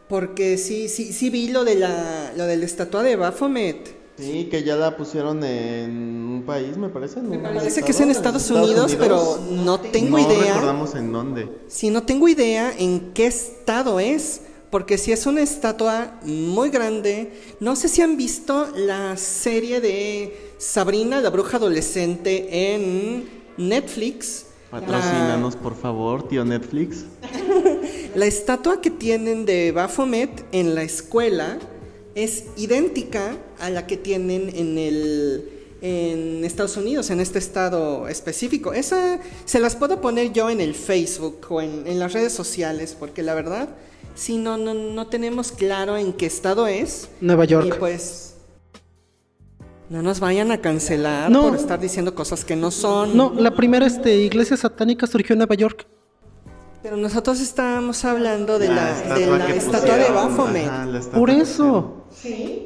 [0.08, 4.00] porque sí, sí, sí vi lo de la, lo de la estatua de Baphomet.
[4.16, 7.20] Sí, que ya la pusieron en un país, me parece.
[7.20, 10.54] Me Parece que es en Estados Unidos, pero no tengo no idea.
[10.54, 11.48] recordamos en dónde.
[11.68, 17.32] Sí, no tengo idea en qué estado es, porque si es una estatua muy grande,
[17.58, 24.46] no sé si han visto la serie de Sabrina, la bruja adolescente en Netflix.
[24.70, 27.04] Patrocínanos, por favor, tío Netflix.
[27.22, 27.80] La,
[28.14, 31.58] la estatua que tienen de Baphomet en la escuela
[32.14, 38.72] es idéntica a la que tienen en el en Estados Unidos, en este estado específico.
[38.72, 42.94] Esa se las puedo poner yo en el Facebook o en, en las redes sociales,
[42.98, 43.70] porque la verdad,
[44.20, 47.08] si no, no, no tenemos claro en qué estado es.
[47.20, 47.76] Nueva Y York.
[47.78, 48.36] pues
[49.88, 51.42] no nos vayan a cancelar No.
[51.48, 53.16] por estar diciendo cosas que no son.
[53.16, 55.86] No, la primera este, iglesia satánica surgió en Nueva York.
[56.82, 60.66] Pero nosotros estábamos hablando de la, de la estatua de Baphomet.
[60.68, 62.06] ajá, la estatua Por eso.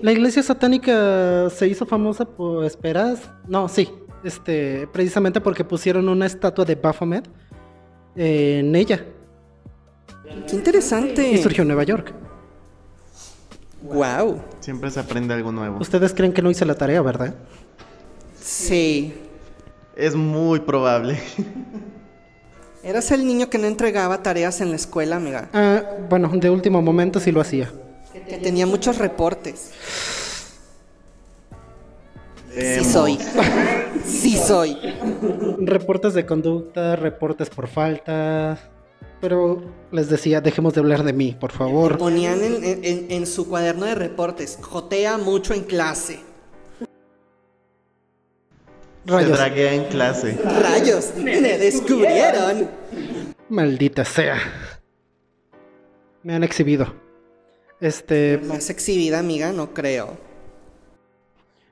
[0.02, 3.20] La iglesia satánica se hizo famosa por esperas.
[3.48, 3.88] No, sí.
[4.22, 7.28] Este, precisamente porque pusieron una estatua de Baphomet
[8.16, 9.04] en ella.
[10.24, 11.30] Qué interesante.
[11.30, 12.12] Y surgió en Nueva York.
[13.82, 14.40] Wow.
[14.60, 15.78] Siempre se aprende algo nuevo.
[15.78, 17.34] Ustedes creen que no hice la tarea, ¿verdad?
[18.40, 19.14] Sí.
[19.94, 21.20] Es muy probable.
[22.82, 25.48] Eras el niño que no entregaba tareas en la escuela, amiga.
[25.52, 27.70] Ah, bueno, de último momento sí lo hacía.
[28.28, 29.72] Que tenía muchos reportes.
[32.54, 33.18] Sí soy.
[34.06, 34.78] Sí soy.
[35.60, 38.58] Reportes de conducta, reportes por falta.
[39.20, 41.96] Pero les decía, dejemos de hablar de mí, por favor.
[41.98, 44.58] Ponían en, en- en su cuaderno de reportes.
[44.60, 46.20] Jotea mucho en clase.
[49.06, 50.38] Se Rayos, en clase.
[50.42, 52.68] Rayos, me descubrieron.
[53.50, 54.36] maldita sea.
[56.22, 56.94] Me han exhibido.
[57.80, 60.16] Este, Más exhibida, amiga, no creo.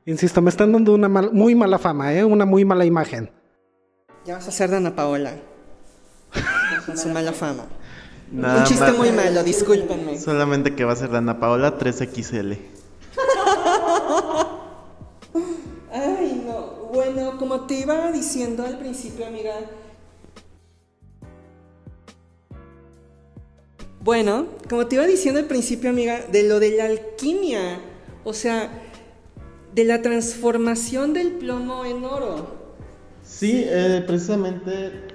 [0.05, 2.22] insisto, me están dando una mal- muy mala fama, ¿eh?
[2.24, 3.30] Una muy mala imagen.
[4.26, 5.34] Ya vas a ser Dana Paola.
[6.96, 7.64] su mala fama.
[8.30, 10.18] Nada Un chiste más- muy malo, discúlpenme.
[10.18, 12.56] Solamente que va a ser Dana Paola 3XL.
[15.92, 16.88] Ay, no.
[16.92, 19.52] Bueno, como te iba diciendo al principio, amiga.
[24.00, 27.78] Bueno, como te iba diciendo al principio, amiga, de lo de la alquimia.
[28.24, 28.70] O sea,
[29.74, 32.62] de la transformación del plomo en oro.
[33.24, 35.08] Sí, eh, precisamente,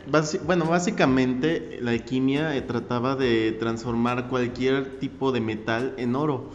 [0.45, 6.49] bueno, básicamente la alquimia eh, trataba de transformar cualquier tipo de metal en oro.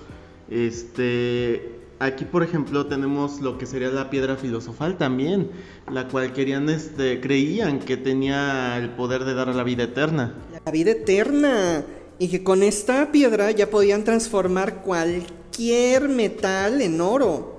[0.51, 5.51] Este, aquí por ejemplo tenemos lo que sería la piedra filosofal también,
[5.91, 10.35] la cual querían, este, creían que tenía el poder de dar la vida eterna.
[10.65, 11.85] La vida eterna.
[12.19, 17.53] Y que con esta piedra ya podían transformar cualquier metal en oro.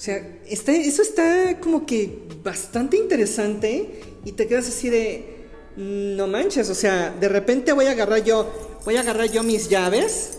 [0.00, 0.16] O sea,
[0.46, 5.46] está, eso está como que bastante interesante y te quedas así de,
[5.76, 9.68] no manches, o sea, de repente voy a agarrar yo, voy a agarrar yo mis
[9.68, 10.38] llaves,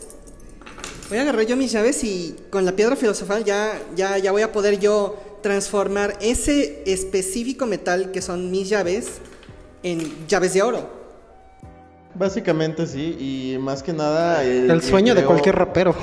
[1.10, 4.42] voy a agarrar yo mis llaves y con la piedra filosofal ya, ya, ya voy
[4.44, 9.20] a poder yo transformar ese específico metal que son mis llaves
[9.84, 11.02] en llaves de oro.
[12.14, 14.44] Básicamente sí, y más que nada...
[14.44, 15.96] El, sueño de cualquier rapero.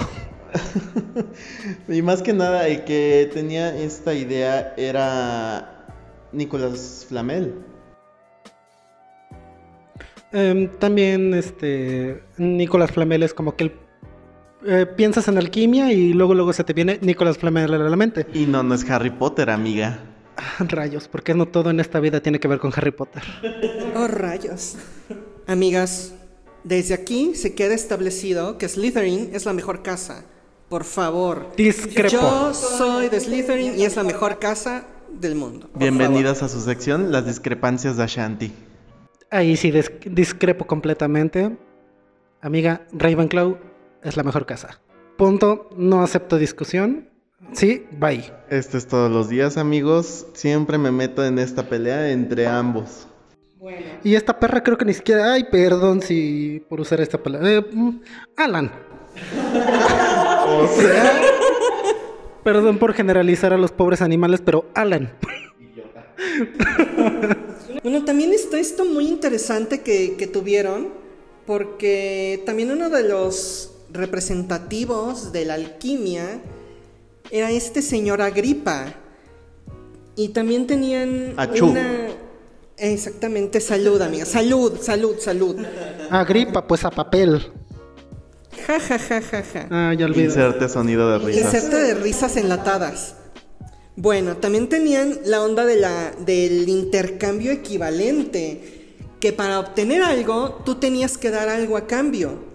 [1.88, 5.86] y más que nada el que tenía esta idea era
[6.32, 7.54] Nicolás Flamel.
[10.32, 13.72] Em, también, este, Nicolás Flamel es como que el-
[14.66, 18.26] eh, piensas en alquimia y luego luego se te viene Nicolás Flamel a la mente.
[18.34, 20.00] Y no, no es Harry Potter, amiga.
[20.36, 23.22] Ah, Rayos, porque no todo en esta vida tiene que ver con Harry Potter.
[23.96, 24.76] Oh, rayos.
[25.46, 26.14] Amigas,
[26.62, 30.24] desde aquí se queda establecido que Slytherin es la mejor casa.
[30.68, 31.48] Por favor.
[31.56, 32.08] Discrepo.
[32.10, 35.68] Yo soy de Slytherin y es la mejor casa del mundo.
[35.68, 38.52] Por Bienvenidas a su sección, las discrepancias de Ashanti.
[39.30, 39.72] Ahí sí
[40.06, 41.56] discrepo completamente.
[42.40, 43.58] Amiga, Ravenclaw
[44.02, 44.80] es la mejor casa.
[45.16, 47.08] Punto, no acepto discusión.
[47.52, 48.32] Sí, bye.
[48.48, 50.26] Esto es todos los días, amigos.
[50.34, 53.08] Siempre me meto en esta pelea entre ambos.
[54.04, 55.32] Y esta perra creo que ni siquiera...
[55.32, 57.50] Ay, perdón si por usar esta palabra.
[57.50, 58.00] Eh, mm,
[58.36, 58.70] Alan.
[60.50, 61.20] O sea,
[62.42, 65.12] Perdón por generalizar a los pobres animales, pero Alan.
[67.82, 70.88] Bueno, también está esto muy interesante que, que tuvieron,
[71.46, 76.40] porque también uno de los representativos de la alquimia
[77.30, 78.94] era este señor Agripa.
[80.16, 81.66] Y también tenían Achú.
[81.66, 82.08] una...
[82.76, 84.24] Exactamente, salud, amiga.
[84.24, 85.56] Salud, salud, salud.
[86.10, 87.40] Agripa, pues a papel.
[88.66, 89.66] Ja, ja, ja, ja, ja.
[89.70, 90.26] Ah, ya olvidé.
[90.26, 91.44] inserte sonido de risas.
[91.44, 93.14] Inserte de risas enlatadas.
[94.00, 100.76] Bueno, también tenían la onda de la, del intercambio equivalente, que para obtener algo tú
[100.76, 102.46] tenías que dar algo a cambio.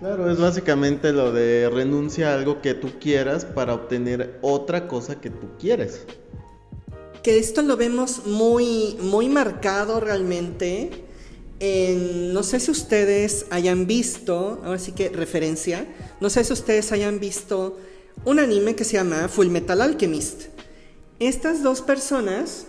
[0.00, 5.18] Claro, es básicamente lo de renuncia a algo que tú quieras para obtener otra cosa
[5.18, 6.02] que tú quieres.
[7.22, 10.90] Que esto lo vemos muy, muy marcado realmente.
[11.62, 15.86] en- no sé si ustedes hayan visto, ahora sí que referencia,
[16.20, 17.78] no sé si ustedes hayan visto
[18.24, 20.44] un anime que se llama Full Metal Alchemist.
[21.20, 22.66] Estas dos personas,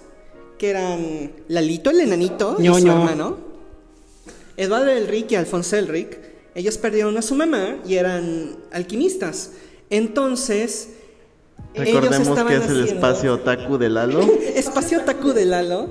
[0.58, 3.38] que eran Lalito el enanito y su hermano,
[4.58, 6.20] Eduardo Elric y Alfonso Elric,
[6.54, 9.52] ellos perdieron a su mamá y eran alquimistas.
[9.89, 10.89] Entonces,
[11.74, 14.22] ellos Recordemos estaban que es el espacio otaku de Lalo.
[14.56, 15.89] Espacio Taku de Lalo,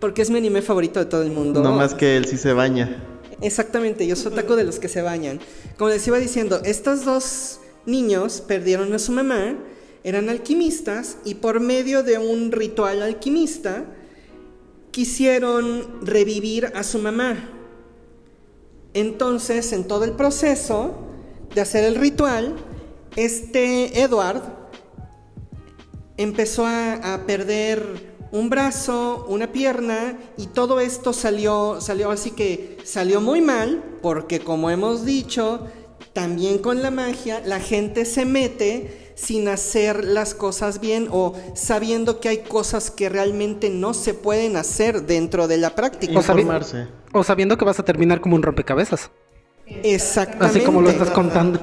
[0.00, 1.62] porque es mi anime favorito de todo el mundo.
[1.62, 3.02] No más que él sí se baña.
[3.40, 5.38] Exactamente, yo soy taco de los que se bañan.
[5.76, 9.56] Como les iba diciendo, estos dos niños perdieron a su mamá,
[10.06, 13.86] eran alquimistas y por medio de un ritual alquimista
[14.92, 17.50] quisieron revivir a su mamá.
[18.94, 20.94] Entonces, en todo el proceso
[21.52, 22.54] de hacer el ritual,
[23.16, 24.42] este Edward
[26.16, 33.20] empezó a, perder un brazo, una pierna y todo esto salió, salió así que salió
[33.20, 35.66] muy mal porque como hemos dicho,
[36.12, 42.20] también con la magia la gente se mete sin hacer las cosas bien o sabiendo
[42.20, 46.18] que hay cosas que realmente no se pueden hacer dentro de la práctica.
[46.18, 46.46] O sabi-.
[47.12, 49.10] O sabiendo que vas a terminar como un rompecabezas.
[49.66, 50.46] Exactamente.
[50.46, 51.58] Así como lo estás contando.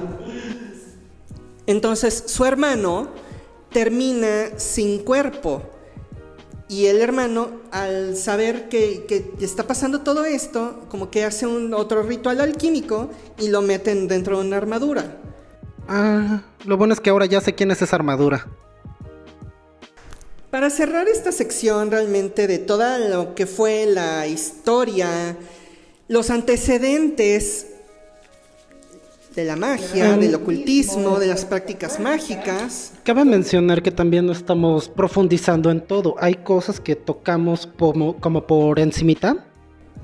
[1.66, 3.08] Entonces su hermano
[3.70, 5.62] termina sin cuerpo.
[6.68, 11.72] Y el hermano, al saber que, que está pasando todo esto, como que hace un
[11.72, 15.18] otro ritual alquímico y lo meten dentro de una armadura.
[15.88, 18.46] Ah, lo bueno es que ahora ya sé quién es esa armadura.
[20.50, 25.36] Para cerrar esta sección realmente de toda lo que fue la historia,
[26.06, 27.66] los antecedentes
[29.34, 32.92] de la magia, del ocultismo, de las prácticas mágicas.
[33.02, 36.14] Cabe mencionar que también no estamos profundizando en todo.
[36.18, 39.44] Hay cosas que tocamos como, como por encimita.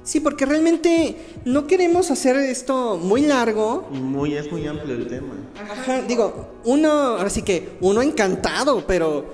[0.03, 3.89] Sí, porque realmente no queremos hacer esto muy largo.
[3.93, 5.35] Y muy, es muy amplio el tema.
[5.71, 9.27] Ajá, digo, uno, ahora sí que, uno encantado, pero,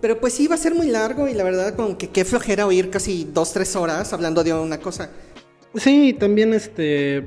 [0.00, 2.66] pero pues sí va a ser muy largo y la verdad como que qué flojera
[2.66, 5.10] oír casi dos, tres horas hablando de una cosa.
[5.74, 7.26] Sí, también este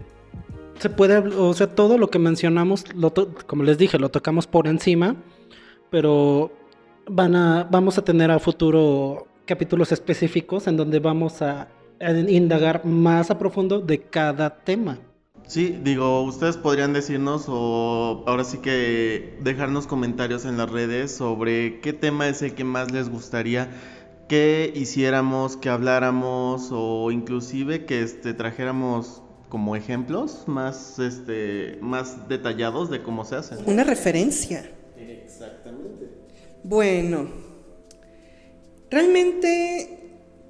[0.79, 2.85] se puede, o sea, todo lo que mencionamos,
[3.47, 5.15] como les dije, lo tocamos por encima,
[5.89, 6.51] pero
[7.09, 11.67] van a, vamos a tener a futuro capítulos específicos en donde vamos a,
[11.99, 14.99] indagar más a profundo de cada tema.
[15.47, 21.79] Sí, digo, ustedes podrían decirnos o ahora sí que dejarnos comentarios en las redes sobre
[21.79, 23.69] qué tema es el que más les gustaría
[24.27, 32.89] que hiciéramos, que habláramos o inclusive que este trajéramos como ejemplos más, este, más detallados
[32.89, 33.59] de cómo se hacen.
[33.65, 34.69] Una referencia.
[34.97, 36.09] Exactamente.
[36.63, 37.29] Bueno,
[38.91, 39.96] realmente,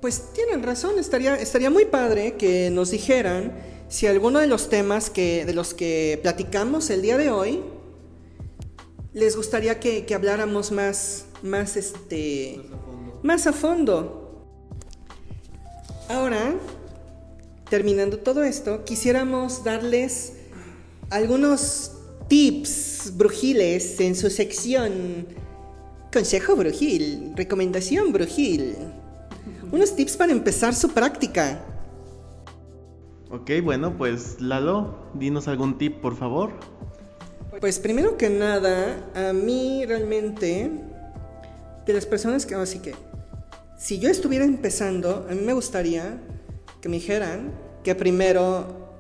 [0.01, 3.53] pues tienen razón, estaría, estaría muy padre que nos dijeran
[3.89, 7.61] si alguno de los temas que, de los que platicamos el día de hoy
[9.13, 12.61] les gustaría que, que habláramos más, más, este,
[13.23, 14.45] más a fondo.
[16.09, 16.53] Ahora,
[17.69, 20.33] terminando todo esto, quisiéramos darles
[21.09, 21.93] algunos
[22.27, 25.27] tips brujiles en su sección
[26.11, 28.75] Consejo Brujil, Recomendación Brujil.
[29.71, 31.59] Unos tips para empezar su práctica.
[33.29, 36.51] Ok, bueno, pues Lalo, dinos algún tip, por favor.
[37.59, 40.71] Pues primero que nada, a mí realmente,
[41.85, 42.93] de las personas que, así que,
[43.77, 46.21] si yo estuviera empezando, a mí me gustaría
[46.81, 47.51] que me dijeran
[47.83, 48.93] que primero,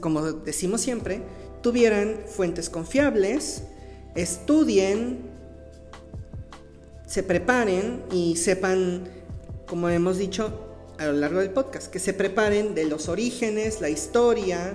[0.00, 1.22] como decimos siempre,
[1.62, 3.62] tuvieran fuentes confiables,
[4.14, 5.18] estudien,
[7.06, 9.08] se preparen y sepan,
[9.66, 10.52] como hemos dicho
[10.98, 14.74] a lo largo del podcast, que se preparen de los orígenes, la historia,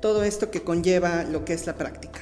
[0.00, 2.20] todo esto que conlleva lo que es la práctica.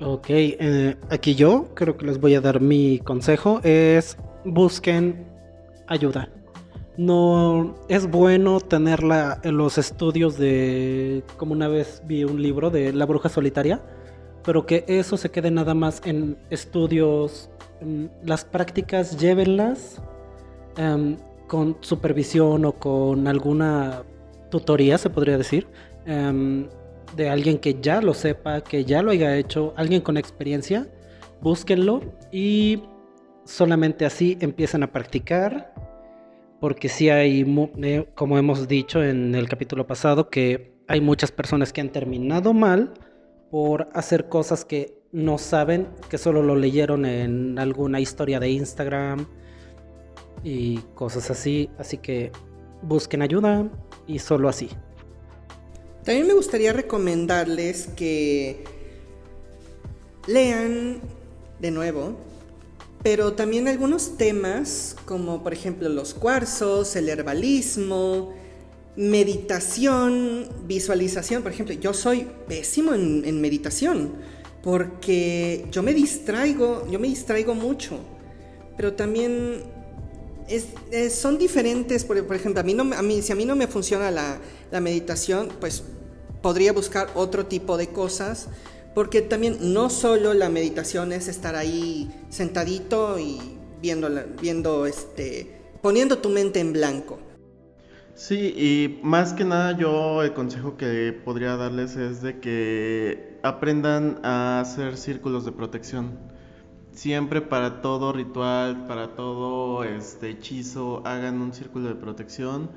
[0.00, 5.26] Ok, eh, aquí yo creo que les voy a dar mi consejo, es busquen
[5.86, 6.28] ayuda
[6.96, 12.92] no es bueno tenerla en los estudios de, como una vez vi un libro de
[12.92, 13.80] La bruja solitaria,
[14.44, 17.50] pero que eso se quede nada más en estudios,
[18.24, 20.02] las prácticas llévenlas
[20.76, 21.16] em,
[21.46, 24.02] con supervisión o con alguna
[24.50, 25.66] tutoría, se podría decir,
[26.06, 26.68] em,
[27.16, 30.88] de alguien que ya lo sepa, que ya lo haya hecho, alguien con experiencia,
[31.40, 32.00] búsquenlo
[32.30, 32.82] y
[33.44, 35.74] solamente así empiezan a practicar
[36.60, 37.44] porque sí hay,
[37.82, 42.52] eh, como hemos dicho en el capítulo pasado, que hay muchas personas que han terminado
[42.52, 42.94] mal
[43.50, 49.26] por hacer cosas que no saben, que solo lo leyeron en alguna historia de Instagram
[50.42, 51.70] y cosas así.
[51.78, 52.32] Así que
[52.82, 53.68] busquen ayuda
[54.06, 54.68] y solo así.
[56.04, 58.64] También me gustaría recomendarles que
[60.26, 61.00] lean
[61.60, 62.16] de nuevo
[63.02, 68.32] pero también algunos temas como por ejemplo los cuarzos, el herbalismo,
[68.96, 71.42] meditación, visualización.
[71.42, 74.12] Por ejemplo, yo soy pésimo en, meditación
[74.62, 77.98] porque yo me distraigo, yo me distraigo mucho,
[78.76, 79.64] pero también
[81.10, 82.04] son diferentes.
[82.04, 84.40] Por, ejemplo, a mí no, a mí, si a mí no me funciona la,
[84.80, 85.84] meditación, pues
[86.40, 88.48] podría buscar otro tipo de cosas
[88.94, 93.38] porque también no solo la meditación es estar ahí sentadito y
[93.80, 94.10] viendo,
[94.40, 97.18] viendo este, poniendo tu mente en blanco.
[98.14, 104.20] Sí, y más que nada yo el consejo que podría darles es de que aprendan
[104.22, 106.31] a hacer círculos de protección.
[106.94, 112.70] Siempre para todo ritual, para todo este hechizo, hagan un círculo de protección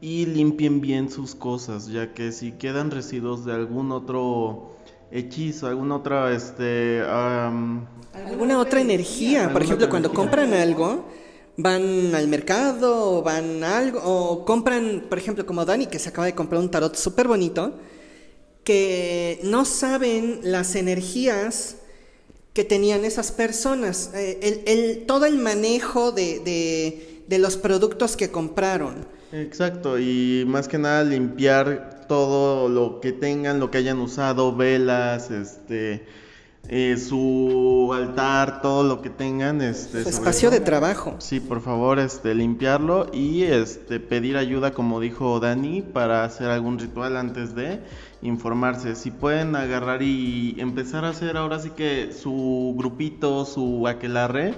[0.00, 4.72] y limpien bien sus cosas, ya que si quedan residuos de algún otro
[5.12, 7.02] hechizo, alguna otra, este...
[7.02, 9.52] alguna otra energía.
[9.52, 11.04] Por ejemplo, cuando compran algo,
[11.56, 16.08] van al mercado o van a algo, o compran, por ejemplo, como Dani, que se
[16.08, 17.78] acaba de comprar un tarot súper bonito,
[18.64, 21.76] que no saben las energías
[22.52, 28.30] que tenían esas personas, eh, el, todo el manejo de, de, de los productos que
[28.30, 29.06] compraron.
[29.32, 35.30] Exacto, y más que nada limpiar todo lo que tengan, lo que hayan usado, velas,
[35.30, 36.04] este,
[36.68, 39.62] eh, su altar, todo lo que tengan.
[39.62, 41.14] Este, su espacio de trabajo.
[41.18, 46.80] Sí, por favor, este, limpiarlo y este, pedir ayuda, como dijo Dani, para hacer algún
[46.80, 47.78] ritual antes de
[48.22, 48.94] informarse.
[48.94, 54.54] Si pueden agarrar y empezar a hacer ahora sí que su grupito, su aquelarre,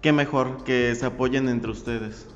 [0.00, 2.26] qué mejor que se apoyen entre ustedes.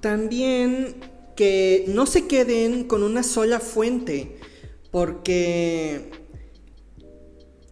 [0.00, 0.96] También
[1.36, 4.38] que no se queden con una sola fuente,
[4.90, 6.10] porque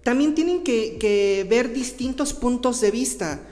[0.03, 3.47] también tienen que, ver distintos puntos de vista.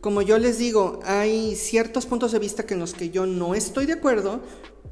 [0.00, 3.86] Como yo les digo, hay ciertos puntos de vista en los que yo no estoy
[3.86, 4.40] de acuerdo,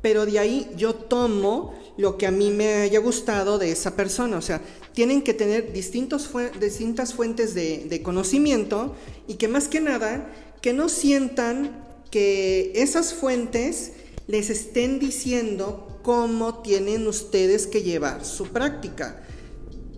[0.03, 4.37] pero de ahí yo tomo lo que a mí me haya gustado de esa persona.
[4.37, 4.61] O sea,
[4.93, 8.95] tienen que tener distintos distintas fuentes de, de, conocimiento
[9.27, 10.33] y que más que nada,
[10.63, 13.93] que no sientan que esas fuentes
[14.27, 19.25] les estén diciendo cómo tienen ustedes que llevar su práctica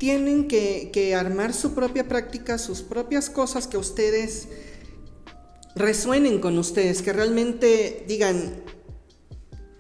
[0.01, 4.49] tienen que, armar su propia práctica, sus propias cosas que ustedes
[5.77, 8.65] resuenen con ustedes, que realmente digan,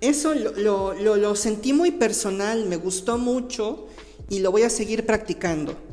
[0.01, 3.87] eso lo, lo sentí muy personal, me gustó mucho
[4.29, 5.90] y lo voy a seguir practicando.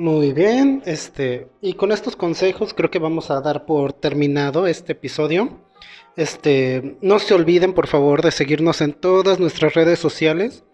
[0.00, 4.92] Muy bien, este, y con estos consejos creo que vamos a dar por terminado este
[4.92, 5.60] episodio.
[6.16, 10.64] Este, no se olviden por favor de seguirnos en todas nuestras redes sociales.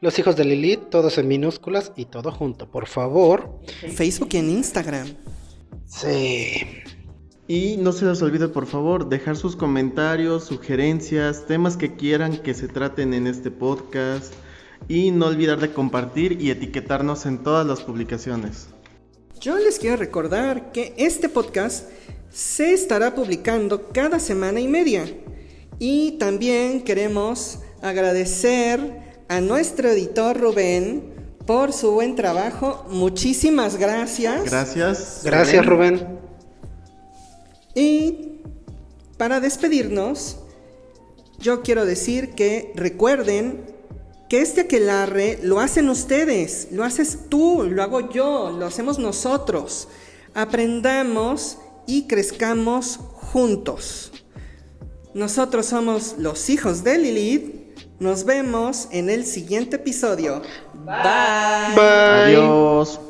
[0.00, 3.58] Los hijos de Lilith, todos en minúsculas y todo junto, por favor.
[3.82, 5.08] En Facebook y en Instagram.
[5.86, 6.52] Sí.
[7.48, 12.54] Y no se les olvide, por favor, dejar sus comentarios, sugerencias, temas que quieran que
[12.54, 14.32] se traten en este podcast.
[14.86, 18.68] Y no olvidar de compartir y etiquetarnos en todas las publicaciones.
[19.40, 21.88] Yo les quiero recordar que este podcast
[22.30, 25.04] se estará publicando cada semana y media.
[25.78, 28.80] Y también queremos agradecer
[29.28, 31.14] a nuestro editor Rubén
[31.46, 32.86] por su buen trabajo.
[32.88, 34.44] Muchísimas gracias.
[34.44, 35.20] Gracias.
[35.22, 36.18] Gracias Rubén.
[37.74, 38.40] Y
[39.18, 40.38] para despedirnos,
[41.38, 43.75] yo quiero decir que recuerden
[44.28, 49.88] que este aquelarre lo hacen ustedes, lo haces tú, lo hago yo, lo hacemos nosotros.
[50.34, 54.12] Aprendamos y crezcamos juntos.
[55.14, 57.54] Nosotros somos los hijos de Lilith.
[58.00, 60.42] Nos vemos en el siguiente episodio.
[60.84, 61.74] Bye.
[61.74, 62.36] Bye.
[62.36, 63.00] Adiós.